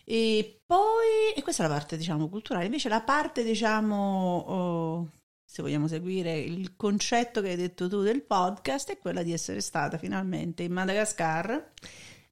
E 0.10 0.62
poi, 0.65 1.34
e 1.36 1.41
questa 1.41 1.65
è 1.65 1.67
la 1.67 1.74
parte 1.74 1.98
diciamo 1.98 2.29
culturale, 2.29 2.65
invece 2.65 2.88
la 2.88 3.01
parte 3.01 3.44
diciamo, 3.44 4.38
oh, 4.38 5.12
se 5.44 5.62
vogliamo 5.62 5.88
seguire 5.88 6.39
il 6.39 6.77
concetto 6.77 7.41
che 7.41 7.50
hai 7.50 7.56
detto 7.58 7.89
tu 7.89 8.01
del 8.01 8.22
podcast, 8.22 8.91
è 8.91 8.98
quella 9.00 9.22
di 9.22 9.34
essere 9.34 9.60
stata 9.60 9.98
finalmente 9.98 10.63
in 10.63 10.72
Madagascar. 10.72 11.72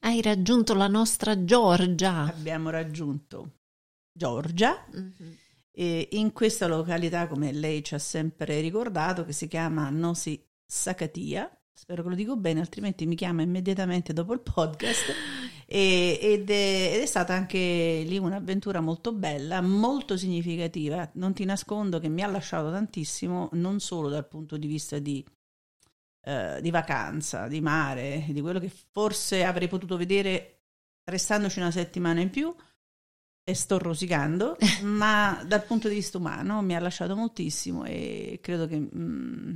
Hai 0.06 0.22
raggiunto 0.22 0.76
la 0.76 0.88
nostra 0.88 1.46
Giorgia. 1.46 2.26
Abbiamo 2.26 2.70
raggiunto 2.70 3.54
Giorgia 4.12 4.86
Mhm. 4.92 5.36
E 5.72 6.10
in 6.12 6.32
questa 6.32 6.68
località, 6.68 7.28
come 7.28 7.52
lei 7.52 7.84
ci 7.84 7.96
ha 7.96 8.00
sempre 8.00 8.62
ricordato, 8.62 9.26
che 9.26 9.34
si 9.34 9.48
chiama 9.48 9.90
Nosi 9.90 10.40
Sakatia, 10.64 11.52
spero 11.74 12.04
che 12.04 12.10
lo 12.10 12.16
dico 12.16 12.38
bene, 12.38 12.60
altrimenti 12.60 13.08
mi 13.08 13.16
chiama 13.16 13.42
immediatamente 13.42 14.14
dopo 14.14 14.34
il 14.34 14.42
podcast. 14.42 15.12
E, 15.66 16.20
ed, 16.22 16.52
è, 16.52 16.92
ed, 16.94 17.02
è, 17.02 17.06
stata 17.08 17.34
anche 17.34 18.04
lì 18.06 18.20
un'avventura 18.20 18.82
molto 18.82 19.12
bella, 19.12 19.60
molto 19.62 20.16
significativa. 20.16 21.10
Non 21.16 21.34
ti 21.34 21.44
nascondo 21.44 22.00
che 22.00 22.10
mi 22.10 22.22
ha 22.22 22.28
lasciato 22.28 22.70
tantissimo, 22.70 23.50
non 23.54 23.80
solo 23.80 24.10
dal 24.10 24.28
punto 24.28 24.56
di 24.56 24.68
vista 24.68 25.00
di, 25.00 25.26
eh, 26.28 26.60
di 26.60 26.72
vacanza, 26.72 27.48
di 27.48 27.62
mare, 27.62 28.26
di 28.30 28.42
quello 28.42 28.60
che 28.60 28.72
forse 28.92 29.44
avrei 29.44 29.68
potuto 29.68 29.96
vedere 29.96 30.62
restandoci 31.04 31.60
una 31.60 31.70
settimana 31.70 32.20
in 32.20 32.32
più. 32.32 32.54
E 33.48 33.54
sto 33.54 33.78
rosicando, 33.78 34.58
ma 34.82 35.44
dal 35.46 35.64
punto 35.64 35.88
di 35.88 35.94
vista 35.94 36.18
umano 36.18 36.64
mi 36.64 36.76
ha 36.76 36.80
lasciato 36.80 37.16
moltissimo 37.16 37.86
e 37.86 38.40
credo 38.42 38.66
che 38.66 38.80
mm, 38.80 39.56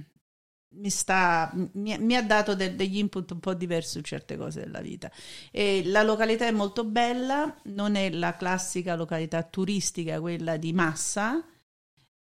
mi, 0.75 0.89
sta, 0.91 1.51
mi, 1.73 1.97
mi 1.97 2.15
ha 2.15 2.21
dato 2.21 2.53
de, 2.53 2.75
degli 2.75 2.97
input 2.97 3.31
un 3.31 3.39
po' 3.39 3.55
diversi 3.55 3.97
su 3.97 4.01
certe 4.01 4.37
cose 4.37 4.59
della 4.59 4.81
vita. 4.81 5.11
E 5.49 5.81
la 5.85 6.03
località 6.03 6.45
è 6.45 6.51
molto 6.51 6.83
bella, 6.85 7.55
non 7.63 7.95
è 7.95 8.11
la 8.11 8.35
classica 8.35 8.95
località 8.95 9.41
turistica, 9.41 10.19
quella 10.19 10.57
di 10.57 10.71
massa. 10.71 11.43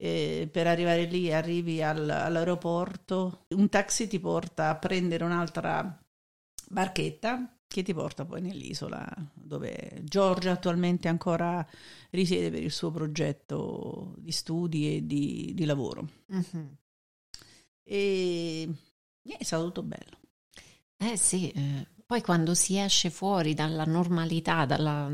Eh, 0.01 0.49
per 0.51 0.69
arrivare 0.69 1.07
lì 1.07 1.33
arrivi 1.33 1.83
al, 1.83 2.09
all'aeroporto, 2.09 3.47
un 3.49 3.69
taxi 3.69 4.07
ti 4.07 4.21
porta 4.21 4.69
a 4.69 4.77
prendere 4.77 5.25
un'altra 5.25 6.01
barchetta 6.69 7.59
che 7.67 7.83
ti 7.83 7.93
porta 7.93 8.25
poi 8.25 8.41
nell'isola 8.41 9.07
dove 9.35 10.01
Giorgia 10.05 10.53
attualmente 10.53 11.09
ancora 11.09 11.67
risiede 12.11 12.51
per 12.51 12.63
il 12.63 12.71
suo 12.71 12.91
progetto 12.91 14.15
di 14.19 14.31
studi 14.31 14.97
e 14.97 15.07
di, 15.07 15.53
di 15.55 15.65
lavoro. 15.65 16.09
Mm-hmm. 16.33 16.67
E 17.83 18.75
è 19.23 19.45
stato 19.45 19.65
tutto 19.65 19.83
bello. 19.83 20.19
Eh 20.97 21.17
sì, 21.17 21.51
eh, 21.51 21.87
poi 22.07 22.23
quando 22.23 22.55
si 22.55 22.79
esce 22.79 23.11
fuori 23.11 23.53
dalla 23.53 23.85
normalità 23.85 24.65
dalla, 24.65 25.13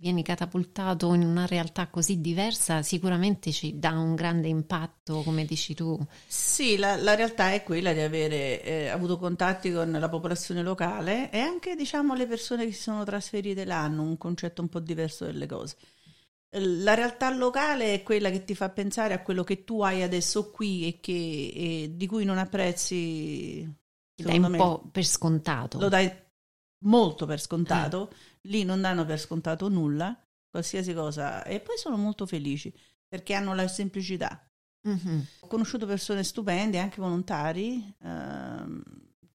vieni 0.00 0.22
catapultato 0.22 1.12
in 1.12 1.22
una 1.22 1.46
realtà 1.46 1.88
così 1.88 2.22
diversa, 2.22 2.82
sicuramente 2.82 3.52
ci 3.52 3.78
dà 3.78 3.90
un 3.90 4.14
grande 4.14 4.48
impatto, 4.48 5.20
come 5.22 5.44
dici 5.44 5.74
tu. 5.74 5.98
Sì, 6.26 6.78
la, 6.78 6.96
la 6.96 7.14
realtà 7.14 7.52
è 7.52 7.62
quella 7.62 7.92
di 7.92 8.00
avere 8.00 8.62
eh, 8.62 8.88
avuto 8.88 9.18
contatti 9.18 9.70
con 9.70 9.90
la 9.90 10.08
popolazione 10.08 10.62
locale 10.62 11.30
e 11.30 11.38
anche 11.38 11.76
diciamo 11.76 12.14
le 12.14 12.26
persone 12.26 12.64
che 12.64 12.72
si 12.72 12.80
sono 12.80 13.04
trasferite 13.04 13.66
là 13.66 13.82
hanno 13.82 14.02
un 14.02 14.16
concetto 14.16 14.62
un 14.62 14.68
po' 14.68 14.80
diverso 14.80 15.26
delle 15.26 15.46
cose 15.46 15.76
la 16.52 16.94
realtà 16.94 17.30
locale 17.30 17.94
è 17.94 18.02
quella 18.02 18.30
che 18.30 18.44
ti 18.44 18.54
fa 18.54 18.70
pensare 18.70 19.14
a 19.14 19.22
quello 19.22 19.44
che 19.44 19.62
tu 19.62 19.82
hai 19.82 20.02
adesso 20.02 20.50
qui 20.50 20.86
e, 20.86 21.00
che, 21.00 21.12
e 21.54 21.92
di 21.94 22.06
cui 22.06 22.24
non 22.24 22.38
apprezzi. 22.38 23.72
Dai 24.16 24.38
un 24.38 24.50
me, 24.50 24.56
po' 24.56 24.82
per 24.90 25.04
scontato. 25.04 25.78
Lo 25.78 25.88
dai 25.88 26.10
molto 26.84 27.24
per 27.24 27.40
scontato, 27.40 28.10
eh. 28.10 28.14
Lì 28.42 28.64
non 28.64 28.80
danno 28.80 29.04
per 29.04 29.18
scontato 29.18 29.68
nulla, 29.68 30.16
qualsiasi 30.48 30.94
cosa, 30.94 31.44
e 31.44 31.60
poi 31.60 31.76
sono 31.76 31.96
molto 31.96 32.26
felici 32.26 32.72
perché 33.06 33.34
hanno 33.34 33.54
la 33.54 33.68
semplicità. 33.68 34.44
Mm-hmm. 34.88 35.20
Ho 35.40 35.46
conosciuto 35.46 35.86
persone 35.86 36.22
stupende, 36.24 36.78
anche 36.78 37.00
volontari, 37.00 37.94
ehm, 38.02 38.82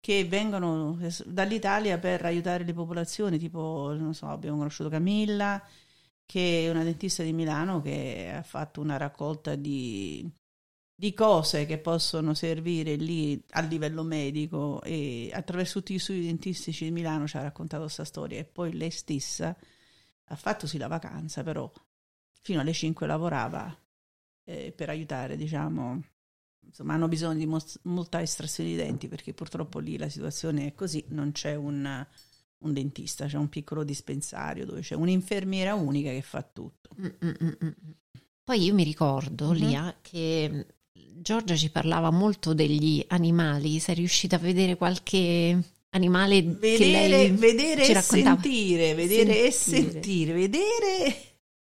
che 0.01 0.25
vengono 0.25 0.99
dall'Italia 1.27 1.99
per 1.99 2.25
aiutare 2.25 2.65
le 2.65 2.73
popolazioni, 2.73 3.39
tipo, 3.39 3.95
non 3.99 4.15
so, 4.15 4.27
abbiamo 4.29 4.59
conosciuto 4.59 4.89
Camilla 4.89 5.63
che 6.27 6.65
è 6.65 6.71
una 6.71 6.83
dentista 6.83 7.23
di 7.23 7.33
Milano 7.33 7.81
che 7.81 8.33
ha 8.35 8.43
fatto 8.43 8.81
una 8.81 8.97
raccolta 8.97 9.55
di, 9.55 10.29
di 10.97 11.13
cose 11.13 11.67
che 11.67 11.79
possono 11.79 12.35
servire 12.35 12.95
lì 12.95 13.43
a 13.51 13.61
livello 13.63 14.05
medico 14.05 14.81
e 14.83 15.31
attraverso 15.33 15.81
tutti 15.81 15.95
i 15.95 15.99
studi 15.99 16.25
dentistici 16.25 16.85
di 16.85 16.91
Milano 16.93 17.27
ci 17.27 17.37
ha 17.37 17.43
raccontato 17.43 17.83
questa 17.83 18.05
storia 18.05 18.39
e 18.39 18.45
poi 18.45 18.73
lei 18.75 18.91
stessa 18.91 19.57
ha 20.27 20.37
fattosi 20.37 20.79
la 20.79 20.87
vacanza 20.87 21.43
però 21.43 21.71
fino 22.41 22.61
alle 22.61 22.73
5 22.73 23.07
lavorava 23.07 23.77
eh, 24.45 24.73
per 24.73 24.89
aiutare 24.89 25.37
diciamo 25.37 26.03
insomma 26.61 26.95
hanno 26.95 27.09
bisogno 27.09 27.39
di 27.39 27.47
mo- 27.47 27.65
molta 27.83 28.23
estrazione 28.23 28.71
di 28.71 28.77
denti 28.77 29.09
perché 29.09 29.35
purtroppo 29.35 29.81
lì 29.81 29.99
la 29.99 30.09
situazione 30.09 30.67
è 30.67 30.75
così 30.75 31.05
non 31.09 31.33
c'è 31.33 31.57
un 31.57 32.07
un 32.65 32.73
dentista, 32.73 33.27
c'è 33.27 33.37
un 33.37 33.49
piccolo 33.49 33.85
dispensario 33.85 34.65
dove 34.65 34.81
c'è 34.81 34.95
un'infermiera 34.95 35.75
unica 35.75 36.11
che 36.11 36.23
fa 36.23 36.43
tutto. 36.43 36.97
Mm-mm-mm. 36.99 37.75
Poi 38.43 38.63
io 38.63 38.75
mi 38.75 38.85
ricordo, 38.85 39.51
mm-hmm. 39.51 39.67
Lia, 39.69 39.97
che 40.01 40.67
Giorgia 41.25 41.57
ci 41.57 41.71
parlava 41.71 42.11
molto 42.11 42.55
degli 42.55 43.05
animali, 43.09 43.79
sei 43.79 43.95
riuscita 43.97 44.37
a 44.37 44.39
vedere 44.39 44.77
qualche 44.77 45.59
animale 45.91 46.43
vedere, 46.43 47.31
vedere 47.31 47.87
e 47.87 48.01
sentire, 48.03 48.95
vedere 48.95 49.35
sentire. 49.35 49.47
e 49.47 49.51
sentire, 49.51 50.33
vedere 50.35 51.17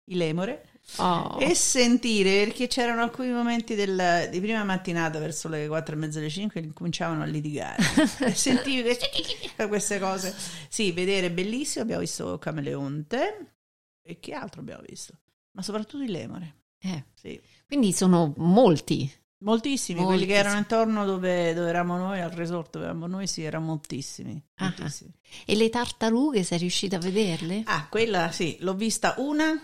il 0.05 0.17
lemore 0.17 0.65
oh. 0.97 1.37
e 1.39 1.53
sentire 1.53 2.45
perché 2.45 2.67
c'erano 2.67 3.01
alcuni 3.01 3.29
momenti 3.29 3.75
del, 3.75 4.29
di 4.31 4.39
prima 4.39 4.63
mattinata 4.63 5.19
verso 5.19 5.47
le 5.47 5.67
4 5.67 5.95
e 5.95 5.97
mezza 5.97 6.19
alle 6.19 6.29
5 6.29 6.61
che 6.61 6.73
cominciavano 6.73 7.21
a 7.21 7.25
litigare 7.25 7.81
e 8.25 8.33
sentivi 8.33 8.89
queste 9.67 9.99
cose 9.99 10.33
sì 10.69 10.91
vedere 10.91 11.31
bellissimo 11.31 11.83
abbiamo 11.83 12.01
visto 12.01 12.37
Cameleonte 12.39 13.53
e 14.01 14.19
che 14.19 14.33
altro 14.33 14.61
abbiamo 14.61 14.81
visto 14.87 15.13
ma 15.51 15.61
soprattutto 15.61 16.03
il 16.03 16.11
lemore 16.11 16.55
eh. 16.79 17.03
sì. 17.13 17.39
quindi 17.67 17.93
sono 17.93 18.33
molti 18.37 19.09
Moltissimi, 19.43 19.99
moltissimi, 19.99 20.05
quelli 20.05 20.25
che 20.25 20.33
erano 20.33 20.57
intorno 20.57 21.05
dove, 21.05 21.53
dove, 21.53 21.69
eravamo 21.69 21.97
noi, 21.97 22.21
al 22.21 22.29
resort 22.29 22.71
dove 22.71 22.85
eravamo 22.85 23.07
noi, 23.07 23.27
sì, 23.27 23.43
erano 23.43 23.65
moltissimi, 23.65 24.41
moltissimi. 24.57 25.11
E 25.45 25.55
le 25.55 25.69
tartarughe, 25.69 26.43
sei 26.43 26.59
riuscita 26.59 26.97
a 26.97 26.99
vederle? 26.99 27.63
Ah, 27.65 27.87
quella 27.89 28.31
sì, 28.31 28.57
l'ho 28.59 28.75
vista 28.75 29.15
una 29.17 29.59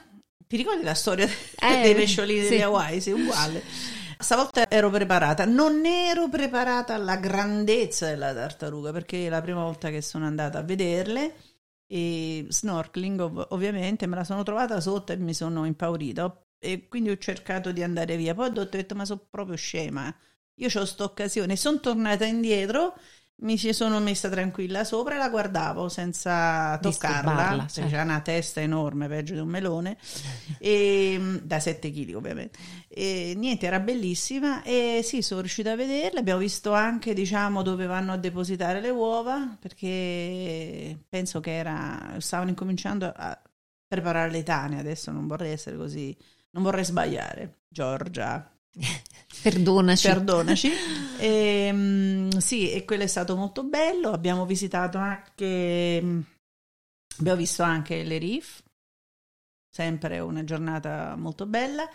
ti 0.47 0.55
ricordi 0.55 0.83
la 0.83 0.93
storia 0.93 1.25
eh, 1.59 1.81
dei 1.81 1.93
pesciolini 1.93 2.43
sì. 2.43 2.49
degli 2.49 2.61
Hawaii? 2.61 3.01
Sì, 3.01 3.11
uguale. 3.11 3.61
Stavolta 4.17 4.67
ero 4.67 4.89
preparata, 4.89 5.45
non 5.45 5.85
ero 5.85 6.27
preparata 6.29 6.95
alla 6.95 7.17
grandezza 7.17 8.07
della 8.07 8.33
tartaruga 8.33 8.91
perché 8.91 9.27
è 9.27 9.29
la 9.29 9.41
prima 9.41 9.61
volta 9.61 9.89
che 9.89 10.01
sono 10.01 10.25
andata 10.25 10.57
a 10.59 10.63
vederle 10.63 11.35
e 11.85 12.45
snorkeling 12.49 13.19
ov- 13.19 13.47
ovviamente 13.51 14.07
me 14.07 14.15
la 14.15 14.23
sono 14.23 14.41
trovata 14.41 14.81
sotto 14.81 15.11
e 15.11 15.17
mi 15.17 15.33
sono 15.33 15.65
impaurita 15.65 16.46
e 16.59 16.87
quindi 16.87 17.09
ho 17.09 17.17
cercato 17.17 17.71
di 17.71 17.83
andare 17.83 18.17
via. 18.17 18.33
Poi 18.33 18.51
ho 18.55 18.65
detto 18.65 18.95
ma 18.95 19.05
sono 19.05 19.25
proprio 19.29 19.55
scema, 19.55 20.13
io 20.55 20.67
ho 20.67 20.71
questa 20.71 21.03
occasione, 21.03 21.55
sono 21.55 21.79
tornata 21.79 22.25
indietro 22.25 22.95
mi 23.39 23.55
ci 23.55 23.71
sono 23.71 23.99
messa 23.99 24.29
tranquilla 24.29 24.83
sopra 24.83 25.13
e 25.13 25.17
la 25.19 25.29
guardavo 25.29 25.89
senza 25.89 26.79
toccarla, 26.81 27.67
cioè. 27.69 27.87
c'è 27.87 28.01
una 28.01 28.21
testa 28.21 28.61
enorme, 28.61 29.07
peggio 29.07 29.35
di 29.35 29.39
un 29.39 29.47
melone, 29.47 29.97
e, 30.57 31.15
mm, 31.19 31.35
da 31.43 31.59
7 31.59 31.91
kg 31.91 32.15
ovviamente. 32.15 32.57
E, 32.87 33.33
niente, 33.37 33.67
era 33.67 33.79
bellissima. 33.79 34.63
E 34.63 35.01
sì, 35.03 35.21
sono 35.21 35.41
riuscita 35.41 35.73
a 35.73 35.75
vederla, 35.75 36.19
abbiamo 36.19 36.39
visto 36.39 36.73
anche 36.73 37.13
diciamo 37.13 37.61
dove 37.61 37.85
vanno 37.85 38.13
a 38.13 38.17
depositare 38.17 38.81
le 38.81 38.89
uova, 38.89 39.55
perché 39.59 40.97
penso 41.07 41.39
che 41.39 41.55
era, 41.55 42.15
stavano 42.17 42.49
incominciando 42.49 43.11
a 43.15 43.39
preparare 43.87 44.31
le 44.31 44.41
tane, 44.41 44.79
adesso 44.79 45.11
non 45.11 45.27
vorrei 45.27 45.51
essere 45.51 45.77
così, 45.77 46.15
non 46.57 46.63
vorrei 46.63 46.85
sbagliare, 46.85 47.59
Giorgia. 47.69 48.51
Perdonaci. 49.43 50.07
Perdonaci. 50.07 50.71
e, 51.19 51.69
um, 51.71 52.37
sì, 52.39 52.71
e 52.71 52.83
quello 52.83 53.03
è 53.03 53.07
stato 53.07 53.35
molto 53.35 53.63
bello. 53.63 54.09
Abbiamo 54.09 54.43
visitato 54.47 54.97
anche, 54.97 56.23
abbiamo 57.19 57.37
visto 57.37 57.61
anche 57.61 58.03
le 58.03 58.17
Reef, 58.17 58.63
sempre 59.69 60.17
una 60.17 60.43
giornata 60.43 61.15
molto 61.15 61.45
bella. 61.45 61.87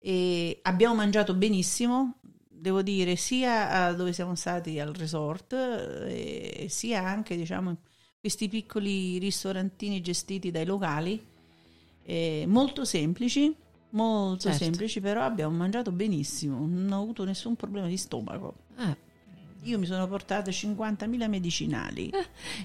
E 0.00 0.58
abbiamo 0.62 0.96
mangiato 0.96 1.34
benissimo, 1.34 2.18
devo 2.48 2.82
dire, 2.82 3.14
sia 3.14 3.92
dove 3.92 4.12
siamo 4.12 4.34
stati 4.34 4.80
al 4.80 4.94
resort, 4.94 5.52
eh, 5.52 6.66
sia 6.68 7.04
anche, 7.04 7.36
diciamo, 7.36 7.82
questi 8.18 8.48
piccoli 8.48 9.18
ristorantini 9.18 10.00
gestiti 10.00 10.50
dai 10.50 10.64
locali, 10.64 11.24
eh, 12.02 12.44
molto 12.48 12.84
semplici 12.84 13.54
molto 13.90 14.48
certo. 14.48 14.64
semplici, 14.64 15.00
però 15.00 15.22
abbiamo 15.22 15.56
mangiato 15.56 15.90
benissimo, 15.92 16.58
non 16.66 16.90
ho 16.92 17.02
avuto 17.02 17.24
nessun 17.24 17.56
problema 17.56 17.86
di 17.86 17.96
stomaco. 17.96 18.54
Ah. 18.76 18.96
Io 19.62 19.78
mi 19.78 19.86
sono 19.86 20.06
portata 20.06 20.50
50.000 20.50 21.28
medicinali 21.28 22.10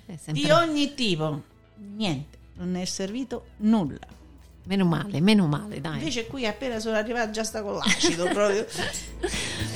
eh, 0.05 0.19
di 0.31 0.49
ogni 0.51 0.93
tipo, 0.93 1.41
niente, 1.75 2.37
non 2.55 2.75
è 2.75 2.85
servito 2.85 3.47
nulla. 3.57 4.21
Meno 4.65 4.85
male, 4.85 5.19
meno 5.19 5.45
male, 5.45 5.81
dai. 5.81 5.97
Invece 5.97 6.25
qui 6.25 6.45
appena 6.45 6.79
sono 6.79 6.95
arrivata 6.95 7.29
già 7.31 7.43
sta 7.43 7.61
con 7.61 7.73
l'acido 7.75 8.25
proprio. 8.29 8.65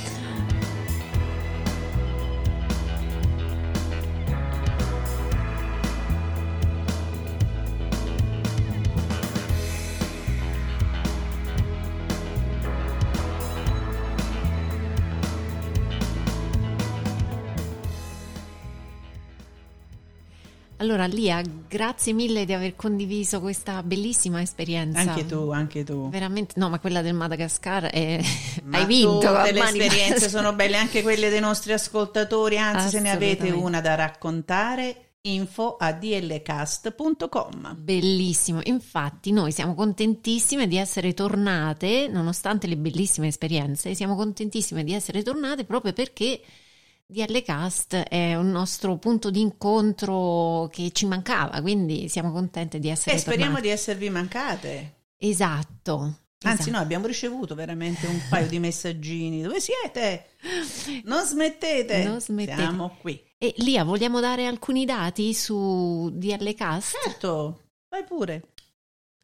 Allora, 20.88 21.06
Lia, 21.06 21.42
grazie 21.68 22.14
mille 22.14 22.46
di 22.46 22.54
aver 22.54 22.78
condiviso 22.78 23.42
questa 23.42 23.84
bellissima 23.84 24.42
esperienza. 24.42 25.02
Anche 25.02 25.26
tu, 25.26 25.50
anche 25.52 25.84
tu. 25.84 26.08
Veramente, 26.10 26.54
no, 26.56 26.70
ma 26.70 26.80
quella 26.80 27.02
del 27.02 27.14
Madagascar 27.14 27.88
è... 27.88 28.22
Ma 28.64 28.78
hai 28.78 28.86
vinto. 28.86 29.20
Tutte 29.20 29.52
le 29.52 29.64
esperienze 29.66 30.30
sono 30.30 30.54
belle, 30.54 30.78
anche 30.80 31.02
quelle 31.02 31.28
dei 31.28 31.42
nostri 31.42 31.74
ascoltatori, 31.74 32.58
anzi 32.58 32.88
se 32.88 33.02
ne 33.02 33.12
avete 33.12 33.50
una 33.50 33.82
da 33.82 33.96
raccontare, 33.96 35.16
info 35.24 35.76
a 35.78 35.92
dlcast.com. 35.92 37.76
Bellissimo, 37.78 38.62
infatti 38.64 39.34
noi 39.34 39.52
siamo 39.52 39.76
contentissime 39.76 40.70
di 40.70 40.78
essere 40.78 41.14
tornate, 41.14 42.08
nonostante 42.08 42.66
le 42.66 42.78
bellissime 42.78 43.28
esperienze, 43.28 43.94
siamo 43.94 44.16
contentissime 44.16 44.86
di 44.86 44.94
essere 44.94 45.22
tornate 45.22 45.66
proprio 45.66 45.92
perché 45.92 46.40
DL 47.10 47.42
Cast 47.42 47.96
è 47.96 48.36
un 48.36 48.50
nostro 48.52 48.98
punto 48.98 49.30
di 49.30 49.40
incontro 49.40 50.68
che 50.72 50.92
ci 50.92 51.06
mancava, 51.06 51.62
quindi 51.62 52.10
siamo 52.10 52.32
contente 52.34 52.80
di 52.80 52.90
essere 52.90 53.16
E 53.16 53.20
speriamo 53.20 53.54
tornate. 53.54 53.68
di 53.68 53.74
esservi 53.74 54.10
mancate. 54.10 54.94
Esatto. 55.18 56.20
Anzi, 56.44 56.60
esatto. 56.64 56.72
noi 56.72 56.82
abbiamo 56.82 57.08
ricevuto 57.08 57.56
veramente 57.56 58.06
un 58.08 58.20
paio 58.30 58.48
di 58.48 58.60
messaggini. 58.60 59.42
Dove 59.42 59.60
siete? 59.62 60.32
Non 61.06 61.26
smettete. 61.26 62.04
Non 62.04 62.20
smettete. 62.20 62.58
Siamo 62.58 62.96
qui. 63.00 63.20
E 63.38 63.54
Lia, 63.60 63.84
vogliamo 63.86 64.20
dare 64.20 64.46
alcuni 64.46 64.84
dati 64.86 65.34
su 65.34 66.10
DL 66.14 66.54
Cast? 66.56 66.98
Certo, 67.04 67.70
vai 67.90 68.04
pure. 68.04 68.50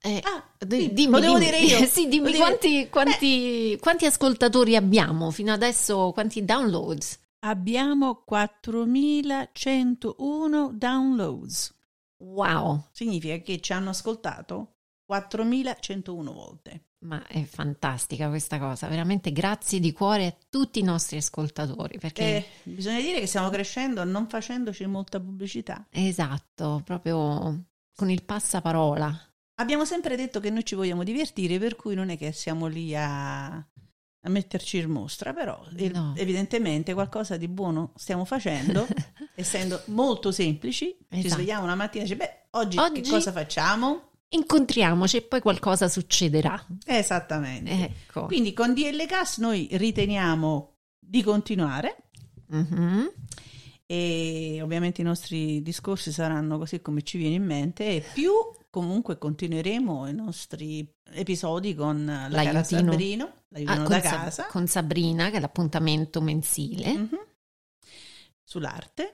Eh, 0.01 0.21
Ah, 0.23 0.43
dimmi, 0.65 0.93
devo 0.93 1.19
dimmi. 1.19 1.39
dire 1.39 1.59
io. 1.59 1.83
sì, 1.87 2.07
dimmi 2.07 2.33
quanti, 2.35 2.87
quanti, 2.89 3.77
quanti 3.79 4.05
ascoltatori 4.05 4.75
abbiamo 4.75 5.31
fino 5.31 5.51
adesso, 5.51 6.11
quanti 6.13 6.43
downloads? 6.45 7.19
Abbiamo 7.45 8.23
4101 8.23 10.71
downloads. 10.73 11.75
Wow, 12.19 12.85
Significa 12.91 13.35
che 13.39 13.59
ci 13.59 13.73
hanno 13.73 13.89
ascoltato 13.89 14.75
4101 15.05 16.31
volte. 16.31 16.85
ma 16.99 17.21
è 17.27 17.43
fantastica 17.43 18.29
questa 18.29 18.57
cosa, 18.59 18.87
veramente 18.87 19.33
grazie 19.33 19.81
di 19.81 19.91
cuore 19.91 20.25
a 20.27 20.33
tutti 20.49 20.79
i 20.79 20.83
nostri 20.83 21.17
ascoltatori, 21.17 21.99
perché 21.99 22.23
E 22.23 22.45
bisogna 22.63 23.01
dire 23.01 23.19
che 23.19 23.27
stiamo 23.27 23.49
crescendo 23.49 24.05
non 24.05 24.29
facendoci 24.29 24.85
molta 24.85 25.19
pubblicità. 25.19 25.85
esatto, 25.89 26.81
proprio 26.85 27.65
con 27.93 28.09
il 28.09 28.23
passaparola. 28.23 29.19
Abbiamo 29.55 29.83
sempre 29.83 30.15
detto 30.15 30.39
che 30.39 30.49
noi 30.49 30.63
ci 30.63 30.75
vogliamo 30.75 31.03
divertire, 31.03 31.59
per 31.59 31.75
cui 31.75 31.93
non 31.93 32.07
è 32.09 32.15
che 32.17 32.31
siamo 32.31 32.67
lì 32.67 32.95
a, 32.95 33.53
a 34.25 34.29
metterci 34.29 34.77
in 34.77 34.89
mostra, 34.89 35.33
però 35.33 35.61
No. 35.93 36.13
evidentemente 36.15 36.93
qualcosa 36.93 37.35
di 37.37 37.47
buono 37.47 37.91
stiamo 37.95 38.23
facendo, 38.25 38.87
essendo 39.35 39.81
molto 39.87 40.31
semplici. 40.31 40.95
Ci 41.09 41.19
Esatto. 41.19 41.33
svegliamo 41.35 41.63
una 41.63 41.75
mattina 41.75 42.03
e 42.03 42.07
dice, 42.07 42.17
beh, 42.17 42.45
oggi, 42.51 42.77
Oggi- 42.77 43.01
che 43.01 43.09
cosa 43.09 43.31
facciamo? 43.31 44.11
Incontriamoci 44.29 45.17
e 45.17 45.21
poi 45.23 45.41
qualcosa 45.41 45.87
succederà. 45.89 46.65
Esattamente. 46.85 47.71
Ecco. 47.71 48.25
Quindi 48.25 48.53
con 48.53 48.73
DLCast 48.73 49.39
noi 49.39 49.67
riteniamo 49.71 50.77
di 50.99 51.21
continuare 51.21 51.97
Mhm. 52.47 53.11
e 53.85 54.59
ovviamente 54.63 55.01
i 55.01 55.03
nostri 55.03 55.61
discorsi 55.61 56.11
saranno 56.11 56.57
così 56.57 56.81
come 56.81 57.03
ci 57.03 57.17
viene 57.17 57.35
in 57.35 57.43
mente 57.45 57.85
e 57.97 58.03
più 58.13 58.31
comunque 58.69 59.17
continueremo 59.19 60.07
i 60.07 60.13
nostri 60.13 60.87
episodi 61.11 61.75
con 61.75 62.05
la 62.05 62.27
L'aiutino. 62.29 62.63
Sabrino, 62.91 63.33
l'aiutino 63.53 63.83
Ah, 63.85 63.87
da 63.87 63.99
casa, 64.01 64.45
con 64.47 64.67
Sabrina, 64.67 65.29
che 65.29 65.37
è 65.37 65.39
l'appuntamento 65.39 66.19
mensile. 66.21 66.93
Mhm. 66.93 67.19
sull'arte 68.43 69.13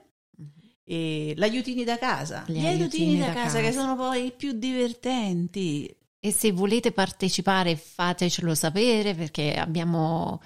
e 0.84 1.34
l'aiutini 1.36 1.84
da 1.84 1.96
casa, 1.98 2.44
Gli 2.46 2.54
gli 2.60 2.66
aiutini 2.66 2.72
aiutini 3.14 3.18
da, 3.20 3.26
da 3.26 3.32
casa, 3.32 3.58
casa. 3.58 3.60
che 3.60 3.72
sono 3.72 3.96
poi 3.96 4.26
i 4.26 4.32
più 4.32 4.52
divertenti. 4.52 5.96
E 6.18 6.32
se 6.32 6.50
volete 6.52 6.92
partecipare, 6.92 7.76
fatecelo 7.76 8.54
sapere 8.54 9.14
perché 9.14 9.54
abbiamo 9.54 10.42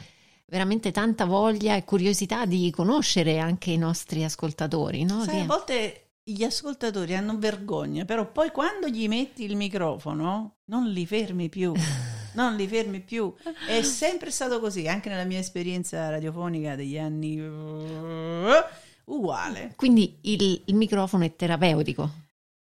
veramente 0.47 0.93
tanta 0.93 1.25
voglia 1.25 1.75
e 1.75 1.85
curiosità 1.85 2.45
di 2.45 2.71
conoscere 2.71 3.39
anche 3.39 3.71
i 3.73 3.79
nostri 3.79 4.23
ascoltatori, 4.23 5.03
no? 5.05 5.25
Sai, 5.25 5.41
a 5.41 5.45
volte 5.47 6.11
gli 6.23 6.45
ascoltatori 6.45 7.17
hanno 7.17 7.37
vergogna, 7.39 8.05
però 8.05 8.31
poi 8.31 8.51
quando 8.51 8.87
gli 8.89 9.09
metti 9.09 9.45
il 9.45 9.57
microfono 9.57 10.59
non 10.67 10.89
li 10.91 11.07
fermi 11.07 11.49
più. 11.49 11.73
Non 12.35 12.55
li 12.57 12.67
fermi 12.69 13.01
più. 13.01 13.33
È 13.67 13.81
sempre 13.83 14.31
stato 14.31 14.61
così, 14.61 14.87
anche 14.89 15.09
nella 15.09 15.25
mia 15.25 15.39
esperienza 15.39 16.09
radiofonica 16.11 16.75
degli 16.77 16.99
anni 16.99 17.39
uh, 17.41 18.53
uguale. 19.07 19.73
Quindi 19.77 20.19
il, 20.23 20.63
il 20.67 20.75
microfono 20.75 21.25
è 21.25 21.35
terapeutico. 21.35 22.23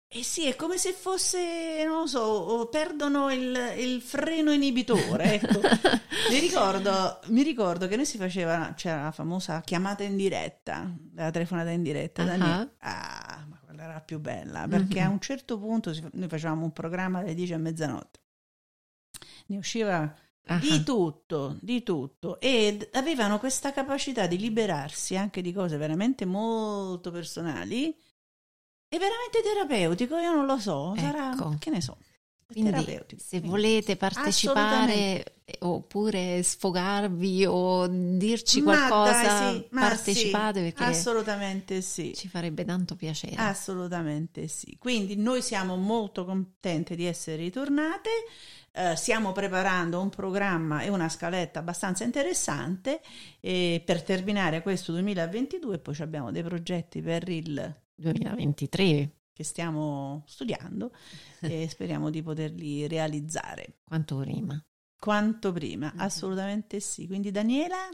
E 0.07 0.23
sì, 0.23 0.45
è 0.47 0.55
come 0.55 0.77
se 0.77 0.93
fosse, 0.93 1.83
non 1.85 2.01
lo 2.01 2.07
so, 2.07 2.69
perdono 2.71 3.31
il, 3.33 3.57
il 3.77 4.01
freno 4.01 4.51
inibitore. 4.53 5.33
Ecco. 5.41 5.59
mi, 6.31 6.39
ricordo, 6.39 7.19
mi 7.25 7.41
ricordo 7.43 7.87
che 7.87 7.97
noi 7.97 8.05
si 8.05 8.17
faceva, 8.17 8.73
c'era 8.77 9.03
la 9.03 9.11
famosa 9.11 9.59
chiamata 9.61 10.03
in 10.03 10.15
diretta, 10.15 10.89
la 11.15 11.31
telefonata 11.31 11.71
in 11.71 11.83
diretta. 11.83 12.23
da 12.23 12.33
Ah. 12.33 12.69
Ah, 12.79 13.45
ma 13.49 13.59
quella 13.65 13.83
era 13.83 13.93
la 13.93 13.99
più 14.01 14.19
bella, 14.19 14.67
perché 14.69 15.01
Mhm. 15.01 15.05
a 15.05 15.09
un 15.09 15.19
certo 15.19 15.57
punto 15.59 15.93
si- 15.93 16.03
noi 16.13 16.29
facevamo 16.29 16.63
un 16.63 16.71
programma 16.71 17.19
dalle 17.19 17.33
10 17.33 17.53
a 17.53 17.57
mezzanotte. 17.57 18.19
Ne 19.47 19.57
usciva 19.57 20.15
Ah, 20.47 20.59
di 20.59 20.83
tutto, 20.83 21.57
di 21.59 21.81
tutto. 21.81 22.39
Ed 22.39 22.87
avevano 22.93 23.39
questa 23.39 23.71
capacità 23.73 24.27
di 24.27 24.37
liberarsi 24.37 25.17
anche 25.17 25.41
di 25.41 25.51
cose 25.51 25.75
veramente 25.77 26.23
molto 26.25 27.09
personali 27.09 27.85
e 28.87 28.97
veramente 28.99 29.41
terapeutico. 29.41 30.17
Io 30.17 30.31
non 30.31 30.45
lo 30.45 30.59
so, 30.59 30.93
sarà, 30.97 31.31
Ecco. 31.33 31.55
che 31.59 31.71
ne 31.71 31.81
so, 31.81 31.97
Quindi 32.47 32.99
se 33.17 33.39
volete 33.39 33.97
partecipare 33.97 35.35
oppure 35.59 36.43
sfogarvi 36.43 37.45
o 37.45 37.87
dirci 37.87 38.61
qualcosa, 38.61 39.21
dai, 39.21 39.55
sì, 39.55 39.67
partecipate 39.69 40.59
sì, 40.59 40.71
perché 40.71 40.83
assolutamente 40.83 41.81
sì. 41.81 42.13
ci 42.15 42.27
farebbe 42.27 42.63
tanto 42.63 42.95
piacere. 42.95 43.35
Assolutamente 43.35 44.47
sì. 44.47 44.77
Quindi 44.77 45.15
noi 45.15 45.41
siamo 45.41 45.75
molto 45.75 46.23
contenti 46.23 46.95
di 46.95 47.05
essere 47.05 47.37
ritornate. 47.37 48.09
eh, 48.71 48.95
stiamo 48.95 49.31
preparando 49.31 50.01
un 50.01 50.09
programma 50.09 50.81
e 50.81 50.89
una 50.89 51.09
scaletta 51.09 51.59
abbastanza 51.59 52.03
interessante 52.03 53.01
eh, 53.39 53.81
per 53.83 54.03
terminare 54.03 54.61
questo 54.61 54.91
2022 54.91 55.79
poi 55.79 55.95
abbiamo 55.99 56.31
dei 56.31 56.43
progetti 56.43 57.01
per 57.01 57.27
il 57.29 57.73
2023, 57.95 59.09
che 59.35 59.43
stiamo 59.43 60.23
studiando 60.25 60.91
e 61.41 61.67
speriamo 61.67 62.09
di 62.09 62.23
poterli 62.23 62.87
realizzare 62.87 63.79
quanto 63.83 64.17
prima. 64.17 64.63
quanto 64.97 65.51
prima. 65.51 65.91
Mhm. 65.93 65.99
Assolutamente 65.99 66.79
sì. 66.79 67.05
Quindi 67.05 67.31
Daniela, 67.31 67.89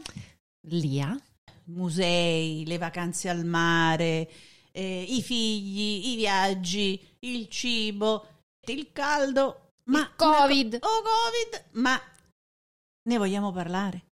Lia, 0.68 1.20
musei, 1.64 2.64
le 2.64 2.78
vacanze 2.78 3.28
al 3.28 3.44
mare, 3.44 4.30
eh, 4.70 5.02
i 5.02 5.20
figli, 5.20 6.12
i 6.12 6.16
viaggi, 6.16 7.00
il 7.20 7.48
cibo, 7.48 8.26
il 8.68 8.92
caldo, 8.92 9.70
ma 9.86 9.98
il 10.00 10.12
Covid 10.14 10.78
oh 10.80 11.02
Covid, 11.02 11.64
ma 11.72 12.00
ne 13.08 13.18
vogliamo 13.18 13.50
parlare? 13.50 14.04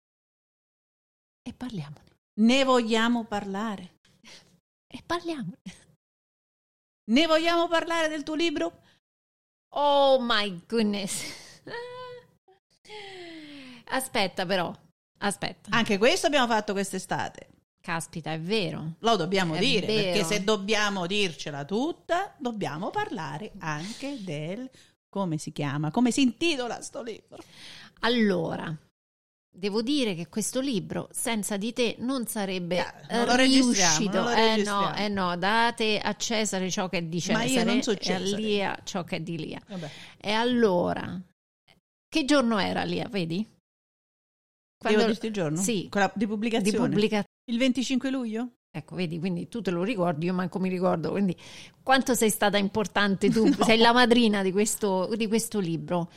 e 1.43 1.53
parliamone. 1.53 2.19
Ne 2.40 2.64
vogliamo 2.64 3.25
parlare? 3.25 3.99
E 4.87 5.03
parliamone. 5.05 5.59
Ne 7.05 7.27
vogliamo 7.27 7.67
parlare 7.69 8.09
del 8.09 8.23
tuo 8.23 8.35
libro? 8.35 8.81
Oh 9.71 10.19
my 10.21 10.63
goodness. 10.67 11.23
Aspetta 13.93 14.47
però, 14.47 14.73
aspetta. 15.19 15.71
Anche 15.73 15.99
questo 15.99 16.27
abbiamo 16.29 16.47
fatto 16.47 16.73
quest'estate. 16.73 17.49
Caspita, 17.81 18.33
è 18.33 18.41
vero. 18.41 18.95
Lo 19.01 19.17
dobbiamo 19.17 19.55
È 19.55 19.59
dire, 19.59 19.87
vero. 19.87 20.03
perché 20.03 20.25
se 20.25 20.45
dobbiamo 20.45 21.07
dircela 21.07 21.65
tutta, 21.65 22.35
dobbiamo 22.39 22.91
parlare 22.91 23.53
anche 23.59 24.23
del 24.23 24.71
come 25.09 25.39
si 25.39 25.51
chiama, 25.51 25.91
come 25.91 26.13
si 26.13 26.21
intitola 26.23 26.81
sto 26.83 27.03
libro. 27.03 27.43
Allora, 28.01 28.73
devo 29.53 29.83
dire 29.83 30.15
che 30.15 30.29
questo 30.29 30.61
libro 30.61 31.09
senza 31.13 31.57
di 31.57 31.73
te 31.73 31.97
non 31.99 32.27
sarebbe 32.27 32.79
Ah, 32.81 32.95
non 33.11 33.27
lo 33.27 33.35
registriamo, 33.35 33.99
riuscito. 33.99 34.23
non 34.23 34.37
eh 34.39 34.63
no, 34.63 34.95
eh 34.95 35.09
no, 35.09 35.37
date 35.37 35.99
a 35.99 36.15
Cesare 36.15 36.71
ciò 36.71 36.89
che 36.89 36.99
è 36.99 37.03
di 37.03 37.17
Ma 37.17 37.41
Cesare 37.43 37.49
io 37.49 37.65
non 37.65 37.83
so 37.83 37.91
e 37.91 37.95
a 37.95 37.99
Cesare. 37.99 38.41
Lia 38.43 38.81
ciò 38.85 39.05
che 39.05 39.17
è 39.17 39.21
di 39.21 39.37
Lia. 39.39 39.61
Vabbè. 39.67 39.91
E 40.19 40.31
allora, 40.31 41.21
che 42.09 42.25
giorno 42.25 42.59
era 42.59 42.85
Lia, 42.85 43.09
vedi? 43.09 43.47
Devo 44.83 45.05
dirti 45.05 45.27
il 45.27 45.33
giorno? 45.33 45.61
Sì. 45.61 45.89
Quella 45.91 46.07
di 46.15 46.21
di 46.21 46.27
pubblicazione. 46.27 46.79
pubblicazione. 46.79 47.25
il 47.51 47.59
25 47.59 48.11
luglio? 48.11 48.53
Ecco, 48.73 48.95
vedi, 48.95 49.19
quindi 49.19 49.49
tu 49.49 49.61
te 49.61 49.73
lo 49.73 49.83
ricordi, 49.83 50.27
io 50.27 50.33
manco 50.33 50.61
mi 50.61 50.69
ricordo, 50.69 51.11
quindi 51.11 51.37
quanto 51.83 52.15
sei 52.15 52.31
stata 52.31 52.57
importante 52.57 53.29
tu, 53.29 53.45
No. 53.51 53.65
sei 53.65 53.79
la 53.79 53.93
madrina 53.93 54.43
di 54.45 54.53
questo, 54.53 55.11
di 55.17 55.27
questo 55.27 55.59
libro, 55.59 56.09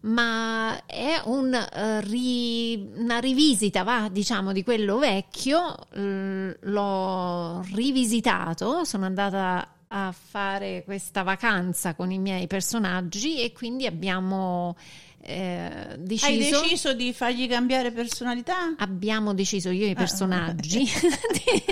ma 0.00 0.86
è 0.86 1.20
un, 1.26 1.52
eh, 1.52 2.00
ri- 2.00 2.92
una 2.94 3.18
rivisita, 3.18 3.82
va, 3.82 4.08
diciamo, 4.10 4.52
di 4.52 4.64
quello 4.64 4.96
vecchio, 4.96 5.74
l- 5.92 6.56
l'ho 6.58 7.60
rivisitato, 7.74 8.84
sono 8.84 9.04
andata 9.04 9.74
a 9.88 10.10
fare 10.12 10.84
questa 10.84 11.22
vacanza 11.22 11.94
con 11.94 12.10
i 12.10 12.18
miei 12.18 12.46
personaggi 12.46 13.42
e 13.42 13.52
quindi 13.52 13.84
abbiamo 13.84 14.76
eh, 15.20 15.96
deciso, 15.98 16.26
Hai 16.26 16.38
deciso 16.38 16.92
di 16.94 17.12
fargli 17.12 17.48
cambiare 17.48 17.90
personalità? 17.92 18.74
abbiamo 18.78 19.34
deciso 19.34 19.68
io 19.70 19.84
e 19.84 19.88
i 19.88 19.92
Ah, 19.92 19.94
personaggi 19.96 20.78
di, 20.88 21.62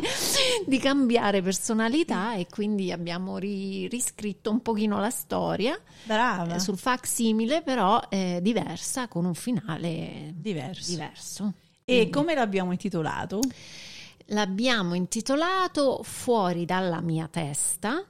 di 0.67 0.79
cambiare 0.79 1.41
personalità 1.43 2.35
e 2.35 2.47
quindi 2.51 2.93
abbiamo 2.93 3.39
ri- 3.39 3.89
riscritto 3.89 4.51
un 4.51 4.61
pochino 4.61 4.99
la 5.01 5.11
storia 5.11 5.79
Brava. 6.05 6.55
eh, 6.57 6.59
sul 6.59 6.77
facsimile 6.77 7.63
però 7.63 8.01
eh, 8.11 8.41
diversa 8.43 9.09
con 9.09 9.25
un 9.25 9.35
finale 9.35 10.33
Diverso. 10.35 10.91
diverso. 10.91 11.53
E 11.85 11.95
Quindi 11.95 12.11
come 12.11 12.35
l'abbiamo 12.35 12.73
intitolato? 12.73 13.41
l'abbiamo 14.31 14.95
intitolato 14.95 16.03
Fuori 16.03 16.65
dalla 16.65 17.01
mia 17.01 17.29
testa, 17.31 18.05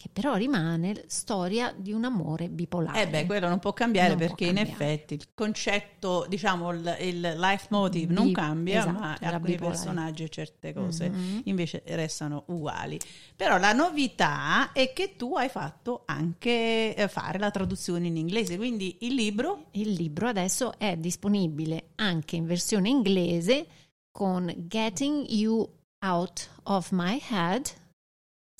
che 0.00 0.08
però 0.10 0.34
rimane 0.36 1.04
storia 1.08 1.74
di 1.76 1.92
un 1.92 2.04
amore 2.04 2.48
bipolare. 2.48 3.02
Eh 3.02 3.08
beh, 3.08 3.26
quello 3.26 3.48
non 3.50 3.58
può 3.58 3.74
cambiare 3.74 4.08
Non 4.08 4.16
può 4.16 4.26
perché 4.28 4.46
in 4.46 4.54
cambiare. 4.54 4.70
effetti 4.94 5.12
il 5.12 5.26
concetto, 5.34 6.24
diciamo, 6.26 6.70
il, 6.70 6.96
il 7.00 7.20
life 7.38 7.66
motive 7.68 8.10
non 8.10 8.28
Bi- 8.28 8.32
cambia, 8.32 8.78
esatto, 8.78 8.98
ma 8.98 9.12
alcuni 9.20 9.52
bipolare. 9.52 9.76
personaggi 9.76 10.22
e 10.22 10.28
certe 10.30 10.72
cose 10.72 11.10
Mhm. 11.10 11.40
invece 11.44 11.82
restano 11.88 12.44
uguali. 12.46 12.98
Però 13.36 13.58
la 13.58 13.74
novità 13.74 14.72
è 14.72 14.94
che 14.94 15.16
tu 15.16 15.36
hai 15.36 15.50
fatto 15.50 16.04
anche 16.06 16.94
eh, 16.94 17.08
fare 17.08 17.38
la 17.38 17.50
traduzione 17.50 18.06
in 18.06 18.16
inglese, 18.16 18.56
quindi 18.56 18.96
il 19.00 19.12
libro 19.14 19.66
Il 19.72 19.90
libro 19.92 20.28
adesso 20.28 20.78
è 20.78 20.96
disponibile 20.96 21.90
anche 21.96 22.36
in 22.36 22.46
versione 22.46 22.88
inglese 22.88 23.66
con 24.10 24.50
Getting 24.66 25.26
You 25.28 25.68
Out 26.02 26.48
of 26.64 26.88
My 26.92 27.20
Head, 27.30 27.66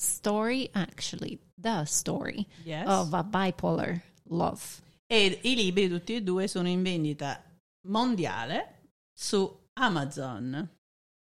Story 0.01 0.67
Actually, 0.73 1.39
The 1.55 1.83
Story 1.85 2.47
Yes. 2.63 2.87
of 2.87 3.13
a 3.13 3.23
Bipolar 3.23 4.01
Love. 4.29 4.61
e 5.05 5.39
i 5.43 5.55
libri 5.55 5.87
tutti 5.89 6.15
e 6.15 6.21
due 6.23 6.47
sono 6.47 6.67
in 6.67 6.81
vendita 6.81 7.43
mondiale 7.87 8.89
su 9.13 9.69
Amazon. 9.73 10.67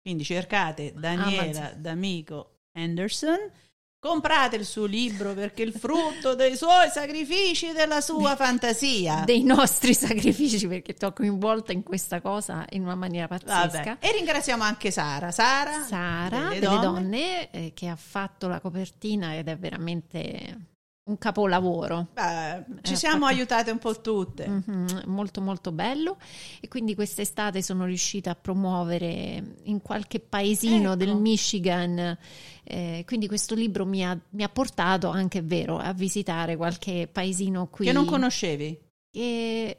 Quindi 0.02 0.24
cercate 0.24 0.92
Daniela 0.94 1.42
Amazon. 1.42 1.80
D'Amico 1.82 2.58
Anderson, 2.76 3.50
comprate 3.98 4.56
il 4.56 4.64
suo 4.64 4.84
libro 4.84 5.34
perché 5.34 5.62
è 5.62 5.66
il 5.66 5.72
frutto 5.72 6.34
dei 6.34 6.56
suoi 6.56 6.88
sacrifici 6.90 7.68
e 7.68 7.72
della 7.72 8.00
sua 8.00 8.36
fantasia. 8.36 9.22
Dei 9.24 9.42
nostri 9.42 9.94
sacrifici 9.94 10.66
perché 10.68 10.94
ti 10.94 11.04
ho 11.04 11.12
coinvolta 11.12 11.72
in 11.72 11.82
questa 11.82 12.20
cosa 12.20 12.64
in 12.70 12.82
una 12.82 12.94
maniera 12.94 13.26
pazzesca. 13.26 13.82
Vabbè. 13.82 13.96
E 14.00 14.12
ringraziamo 14.12 14.62
anche 14.62 14.90
Sara. 14.90 15.30
Sara, 15.30 15.82
Sara 15.82 16.48
delle 16.48 16.60
delle, 16.60 16.66
donne. 16.66 16.82
donne, 16.82 17.50
eh, 17.50 17.72
che 17.74 17.88
ha 17.88 17.96
fatto 17.96 18.48
la 18.48 18.60
copertina 18.60 19.36
ed 19.36 19.48
è 19.48 19.56
veramente 19.56 20.74
un 21.06 21.18
capolavoro. 21.18 22.08
Beh, 22.14 22.64
ci 22.82 22.94
Eh, 22.94 22.96
siamo 22.96 23.26
fatto- 23.26 23.34
aiutate 23.34 23.70
un 23.70 23.78
po' 23.78 24.00
tutte. 24.00 24.46
Mhm, 24.48 25.02
molto 25.06 25.40
molto 25.40 25.70
bello 25.70 26.16
e 26.60 26.66
quindi 26.68 26.94
quest'estate 26.94 27.62
sono 27.62 27.84
riuscita 27.84 28.30
a 28.30 28.34
promuovere 28.34 29.56
in 29.64 29.80
qualche 29.82 30.18
paesino 30.20 30.88
Ecco. 30.92 30.96
del 30.96 31.16
Michigan 31.16 32.18
eh, 32.64 33.04
quindi 33.06 33.28
questo 33.28 33.54
libro 33.54 33.86
mi 33.86 34.04
ha, 34.04 34.18
mi 34.30 34.42
ha 34.42 34.48
portato 34.48 35.08
anche 35.08 35.38
è 35.38 35.44
vero 35.44 35.78
a 35.78 35.92
visitare 35.92 36.56
qualche 36.56 37.08
paesino 37.10 37.68
qui 37.68 37.86
Che 37.86 37.92
non 37.92 38.04
conoscevi. 38.04 38.76
e 39.12 39.78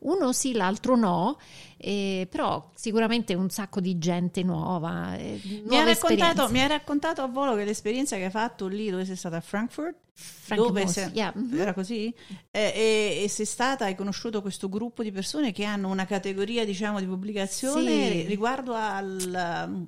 uno 0.00 0.32
sì, 0.32 0.52
l'altro 0.52 0.96
no, 0.96 1.38
eh, 1.76 2.26
però 2.30 2.70
sicuramente 2.74 3.34
un 3.34 3.50
sacco 3.50 3.80
di 3.80 3.98
gente 3.98 4.42
nuova. 4.42 5.16
eh, 5.16 5.40
Mi 5.64 5.76
hai, 5.78 5.84
raccontato, 5.84 6.48
mi 6.50 6.60
hai 6.60 6.68
raccontato 6.68 7.22
a 7.22 7.26
volo 7.26 7.54
che 7.56 7.64
l'esperienza 7.64 8.16
che 8.16 8.24
hai 8.24 8.30
fatto 8.30 8.66
lì 8.66 8.90
dove 8.90 9.04
sei 9.04 9.16
stata 9.16 9.36
a 9.36 9.40
Frankfurt 9.40 9.96
Frank 10.14 10.60
dove 10.60 10.82
Moss, 10.82 10.92
sei- 10.92 11.10
yeah, 11.14 11.32
mhm. 11.34 11.58
era 11.58 11.72
così? 11.72 12.14
Eh, 12.50 12.72
e, 12.74 13.20
e 13.24 13.28
sei 13.28 13.46
stata, 13.46 13.86
hai 13.86 13.94
conosciuto 13.94 14.42
questo 14.42 14.68
gruppo 14.68 15.02
di 15.02 15.10
persone 15.10 15.52
che 15.52 15.64
hanno 15.64 15.88
una 15.88 16.04
categoria, 16.04 16.64
diciamo, 16.66 17.00
di 17.00 17.06
pubblicazione 17.06 17.80
Sì. 18.20 18.26
riguardo 18.26 18.74
al 18.74 19.86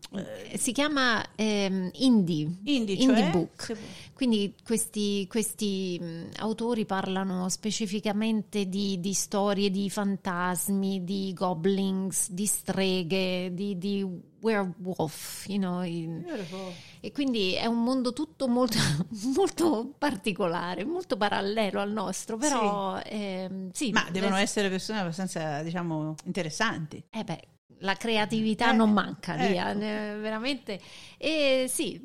eh, 0.50 0.58
Si 0.58 0.72
chiama 0.72 1.22
ehm, 1.34 1.90
Indie. 1.92 2.48
indie, 2.64 2.94
Indie 2.96 3.16
cioè? 3.16 3.30
book. 3.30 3.62
Se- 3.64 3.76
Quindi 4.14 4.54
questi, 4.64 5.26
questi, 5.28 5.98
mh, 6.00 6.24
autori 6.38 6.86
parlano 6.86 7.48
specificamente 7.50 8.66
di, 8.68 8.98
di 9.00 9.12
storie 9.12 9.53
di 9.54 9.88
fantasmi, 9.90 11.04
di 11.04 11.32
goblins, 11.34 12.30
di 12.30 12.46
streghe, 12.46 13.52
di, 13.54 13.78
di 13.78 14.06
werewolf, 14.40 15.46
you 15.48 15.58
know, 15.58 15.80
Beautiful. 15.82 16.72
e 17.00 17.12
quindi 17.12 17.54
è 17.54 17.66
un 17.66 17.82
mondo 17.82 18.12
tutto 18.12 18.46
molto, 18.48 18.78
molto 19.34 19.94
particolare, 19.98 20.84
molto 20.84 21.16
parallelo 21.16 21.80
al 21.80 21.90
nostro, 21.92 22.36
però 22.36 22.98
ehm, 23.04 23.70
sì, 23.72 23.90
Ma 23.90 24.06
devono 24.10 24.36
le- 24.36 24.42
essere 24.42 24.68
persone 24.68 25.00
abbastanza, 25.00 25.62
diciamo, 25.62 26.14
interessanti. 26.24 27.02
eh 27.10 27.24
beh, 27.24 27.40
la 27.78 27.94
creatività 27.94 28.70
Eh, 28.70 28.76
non 28.76 28.92
manca, 28.92 29.34
ecco. 29.36 29.48
Lia, 29.50 29.72
ne- 29.72 30.16
veramente. 30.16 30.80
E 31.18 31.66
sì, 31.68 32.00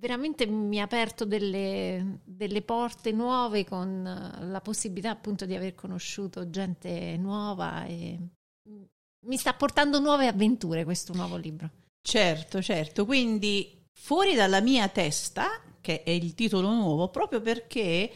veramente 0.00 0.46
mi 0.46 0.80
ha 0.80 0.84
aperto 0.84 1.24
delle, 1.24 2.20
delle 2.24 2.62
porte 2.62 3.12
nuove 3.12 3.64
con 3.64 4.06
eh, 4.06 4.46
la 4.46 4.60
possibilità 4.60 5.10
appunto 5.10 5.44
di 5.44 5.54
aver 5.54 5.74
conosciuto 5.74 6.48
gente 6.48 7.16
nuova 7.18 7.84
e 7.84 8.18
mi 9.26 9.36
sta 9.36 9.52
portando 9.52 10.00
nuove 10.00 10.26
avventure 10.26 10.84
questo 10.84 11.12
nuovo 11.12 11.36
libro. 11.36 11.70
Certo, 12.00 12.62
certo. 12.62 13.04
Quindi 13.04 13.84
fuori 13.92 14.34
dalla 14.34 14.60
mia 14.60 14.88
testa, 14.88 15.60
che 15.82 16.02
è 16.02 16.10
il 16.10 16.34
titolo 16.34 16.72
nuovo, 16.72 17.08
proprio 17.08 17.42
perché 17.42 18.10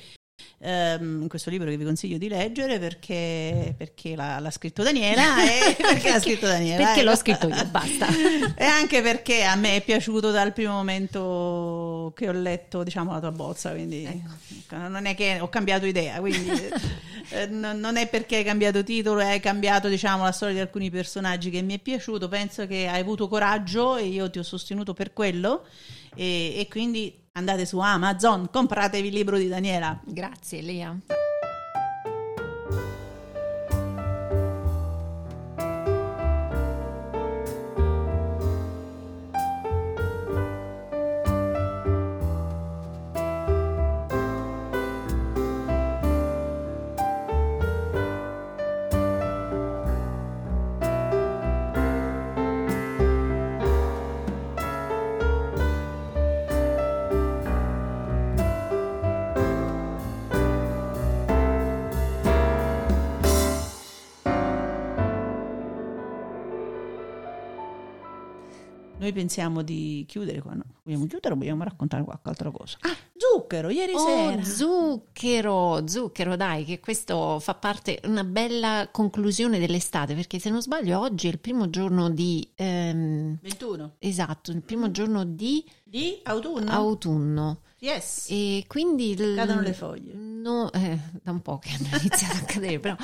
ehm, 0.58 1.22
in 1.22 1.28
questo 1.28 1.50
libro 1.50 1.68
che 1.68 1.76
vi 1.76 1.84
consiglio 1.84 2.18
di 2.18 2.28
leggere, 2.28 2.78
perché, 2.78 3.74
perché 3.76 4.16
l'ha, 4.16 4.38
l'ha 4.38 4.50
scritto 4.50 4.82
Daniela 4.82 5.44
e 5.44 5.74
perché 5.76 6.10
l'ha 6.10 6.20
scritto 6.20 6.46
Daniela. 6.46 6.84
Perché 6.84 7.00
ecco. 7.00 7.10
l'ho 7.10 7.16
scritto 7.16 7.48
io, 7.48 7.64
basta. 7.66 8.06
E 8.56 8.64
anche 8.64 9.02
perché 9.02 9.44
a 9.44 9.54
me 9.56 9.76
è 9.76 9.82
piaciuto 9.82 10.30
dal 10.30 10.52
primo 10.52 10.72
momento 10.72 12.12
che 12.16 12.28
ho 12.28 12.32
letto, 12.32 12.82
diciamo, 12.82 13.12
la 13.12 13.20
tua 13.20 13.32
bozza, 13.32 13.70
quindi 13.70 14.04
Ecco. 14.04 14.76
non 14.76 15.06
è 15.06 15.14
che 15.14 15.38
ho 15.40 15.48
cambiato 15.48 15.86
idea, 15.86 16.18
quindi 16.20 16.50
eh, 17.30 17.46
non 17.46 17.78
non 17.78 17.96
è 17.96 18.08
perché 18.08 18.36
hai 18.36 18.44
cambiato 18.44 18.82
titolo 18.82 19.20
hai 19.20 19.40
cambiato, 19.40 19.88
diciamo, 19.88 20.24
la 20.24 20.32
storia 20.32 20.54
di 20.54 20.60
alcuni 20.60 20.90
personaggi 20.90 21.50
che 21.50 21.62
mi 21.62 21.74
è 21.74 21.78
piaciuto, 21.78 22.28
penso 22.28 22.66
che 22.66 22.88
hai 22.88 23.00
avuto 23.00 23.28
coraggio 23.28 23.96
e 23.96 24.06
io 24.06 24.30
ti 24.30 24.38
ho 24.38 24.42
sostenuto 24.42 24.94
per 24.94 25.12
quello 25.12 25.66
e, 26.14 26.58
e 26.58 26.68
quindi 26.68 27.23
andate 27.36 27.66
su 27.66 27.80
Amazon, 27.80 28.48
compratevi 28.48 29.08
il 29.08 29.14
libro 29.14 29.36
di 29.36 29.48
Daniela. 29.48 29.98
Grazie 30.04 30.60
Lia. 30.60 30.96
Noi 69.04 69.12
pensiamo 69.12 69.60
di 69.60 70.06
chiudere 70.08 70.40
qua, 70.40 70.54
no? 70.54 70.62
Vogliamo 70.82 71.04
chiudere 71.06 71.34
o 71.34 71.36
vogliamo 71.36 71.62
raccontare 71.62 72.04
qualche 72.04 72.26
altra 72.30 72.50
cosa? 72.50 72.78
Ah, 72.80 72.96
zucchero, 73.14 73.68
ieri 73.68 73.92
Oh, 73.92 73.98
sera. 73.98 74.42
zucchero, 74.42 75.86
zucchero, 75.86 76.36
dai, 76.36 76.64
che 76.64 76.80
questo 76.80 77.38
fa 77.38 77.52
parte, 77.54 78.00
una 78.04 78.24
bella 78.24 78.88
conclusione 78.90 79.58
dell'estate, 79.58 80.14
perché 80.14 80.38
se 80.38 80.48
non 80.48 80.62
sbaglio 80.62 80.98
oggi 81.00 81.26
è 81.26 81.30
il 81.30 81.38
primo 81.38 81.68
giorno 81.68 82.08
di, 82.08 82.48
ehm, 82.54 83.40
21. 83.42 83.96
esatto, 83.98 84.50
il 84.52 84.62
primo 84.62 84.90
giorno 84.90 85.24
di 85.26 85.62
Di 85.82 86.20
autunno? 86.22 86.70
autunno. 86.70 87.58
Yes. 87.78 88.26
E 88.30 88.64
quindi... 88.66 89.14
Cadono 89.14 89.60
le 89.60 89.72
foglie. 89.72 90.12
No, 90.14 90.70
eh, 90.72 90.98
da 91.22 91.30
un 91.30 91.40
po' 91.42 91.58
che 91.58 91.70
hanno 91.70 91.88
iniziato 92.00 92.36
a 92.36 92.40
cadere, 92.42 92.80
però 92.80 92.96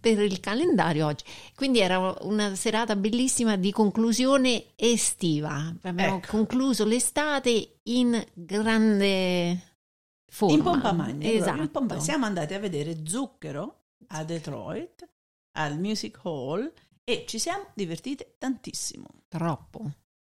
per 0.00 0.18
il 0.20 0.40
calendario 0.40 1.06
oggi. 1.06 1.24
Quindi 1.54 1.80
era 1.80 2.16
una 2.22 2.54
serata 2.54 2.96
bellissima 2.96 3.56
di 3.56 3.70
conclusione 3.72 4.66
estiva. 4.76 5.74
Abbiamo 5.82 6.16
Ecco. 6.16 6.36
concluso 6.36 6.84
l'estate 6.84 7.78
in 7.84 8.24
grande 8.32 9.60
forma. 10.26 10.54
In 10.56 10.62
pompa 10.62 10.92
magna. 10.92 11.28
Esatto. 11.30 11.60
in 11.62 11.70
pompa- 11.70 12.00
Siamo 12.00 12.26
andati 12.26 12.54
a 12.54 12.58
vedere 12.58 13.06
Zucchero 13.06 13.82
a 14.08 14.24
Detroit, 14.24 15.08
al 15.52 15.78
Music 15.78 16.18
Hall 16.24 16.72
e 17.04 17.24
ci 17.28 17.38
siamo 17.38 17.66
divertite 17.74 18.34
tantissimo. 18.38 19.06
Troppo. 19.28 19.78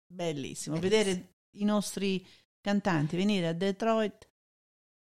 Bellissimo. 0.07 0.77
Bellissimo. 0.77 0.79
Vedere 0.79 1.35
i 1.53 1.65
nostri 1.65 2.25
cantanti 2.63 3.17
venire 3.17 3.49
a 3.49 3.53
Detroit 3.53 4.29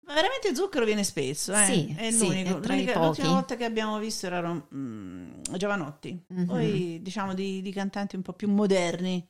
Ma 0.07 0.15
veramente 0.15 0.55
zucchero 0.55 0.85
viene 0.85 1.03
spesso, 1.03 1.53
eh? 1.53 1.65
Sì, 1.65 1.95
è 1.99 2.11
sì, 2.13 2.27
l'unico. 2.27 2.61
è 2.63 2.67
L'unica- 2.69 3.05
l'ultima 3.05 3.29
volta 3.31 3.57
che 3.57 3.65
abbiamo 3.65 3.99
visto 3.99 4.27
era 4.27 4.41
mm, 4.75 5.33
Giovanotti. 5.57 6.25
Mhm. 6.29 6.47
Poi 6.47 7.01
diciamo 7.03 7.35
di, 7.35 7.61
di 7.63 7.73
cantanti 7.73 8.15
un 8.15 8.23
po' 8.23 8.33
più 8.33 8.49
moderni, 8.49 9.27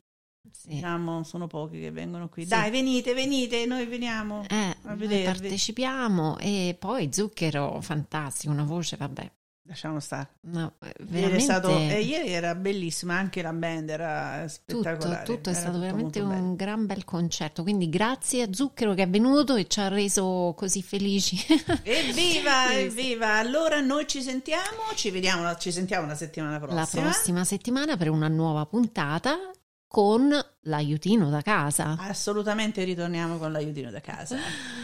Sì. 0.50 0.68
diciamo, 0.68 1.22
sono 1.22 1.46
pochi 1.46 1.80
che 1.80 1.90
vengono 1.90 2.28
qui. 2.28 2.42
Sì. 2.42 2.48
Dai, 2.50 2.70
venite, 2.70 3.14
venite, 3.14 3.64
noi 3.64 3.86
veniamo. 3.86 4.44
Eh, 4.48 4.54
a 4.54 4.76
noi 4.88 4.96
vedervi. 4.98 5.24
partecipiamo 5.24 6.36
e 6.38 6.76
poi 6.78 7.10
Zucchero, 7.10 7.80
fantastico, 7.80 8.52
una 8.52 8.64
voce, 8.64 8.96
vabbè. 8.96 9.30
Lasciamo 9.68 9.98
stare. 9.98 10.29
no, 10.42 10.74
eh, 10.81 10.87
Ieri, 10.87 11.05
veramente 11.11 11.37
è 11.37 11.40
stato, 11.40 11.76
eh, 11.76 12.00
ieri 12.00 12.29
era 12.31 12.55
bellissima, 12.55 13.16
anche 13.16 13.42
la 13.42 13.52
band 13.52 13.90
era 13.90 14.44
tutto, 14.64 14.83
spettacolare. 14.83 15.24
tutto 15.24 15.50
è 15.50 15.52
era 15.52 15.61
stato 15.61 15.72
tutto 15.72 15.85
veramente 15.87 16.20
molto 16.20 16.35
bello. 16.35 16.48
un 16.48 16.57
gran 16.57 16.87
bel 16.87 17.05
concerto. 17.05 17.62
Quindi 17.62 17.88
grazie 17.88 18.42
a 18.42 18.52
Zucchero 18.52 18.94
che 18.94 19.02
è 19.02 19.09
venuto 19.09 19.57
e 19.57 19.66
ci 19.66 19.81
ha 19.81 19.88
reso 19.88 20.55
così 20.57 20.83
felici. 20.83 21.37
Evviva, 21.83 22.72
evviva! 22.72 23.35
Allora 23.35 23.81
noi 23.81 24.07
ci 24.07 24.22
sentiamo, 24.22 24.94
ci 24.94 25.11
vediamo, 25.11 25.55
ci 25.57 25.72
sentiamo 25.72 26.07
la 26.07 26.14
settimana 26.14 26.59
prossima. 26.59 26.81
La 26.81 26.87
prossima 26.87 27.44
settimana 27.44 27.96
per 27.96 28.11
una 28.11 28.29
nuova 28.29 28.64
puntata 28.66 29.50
con 29.96 30.28
l'aiutino 30.64 31.30
da 31.30 31.40
casa. 31.40 31.96
Assolutamente 31.98 32.85
ritorniamo 32.85 33.38
con 33.38 33.50
l'aiutino 33.50 33.90
da 33.90 34.02
casa. 34.02 34.37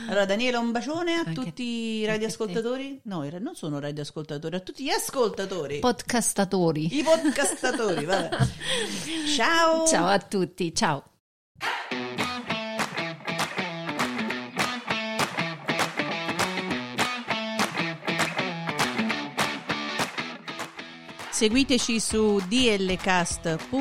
Allora 0.08 0.24
Daniela, 0.24 0.58
un 0.58 0.72
bacione 0.72 1.16
a 1.16 1.18
Anche- 1.18 1.34
tutti 1.34 1.62
i 1.62 2.06
radioascoltatori. 2.06 3.02
No, 3.04 3.28
non 3.38 3.54
sono 3.54 3.78
radioascoltatori, 3.78 4.56
a 4.56 4.60
tutti 4.60 4.84
gli 4.84 4.88
ascoltatori. 4.88 5.80
Podcastatori. 5.80 6.96
I 6.96 7.02
podcastatori, 7.02 8.06
vabbè. 8.06 8.38
Ciao! 9.36 9.86
Ciao 9.86 10.06
a 10.06 10.18
tutti, 10.18 10.74
ciao. 10.74 11.04
Seguiteci 21.28 22.00
su 22.00 22.40
dlcast.com 22.48 23.80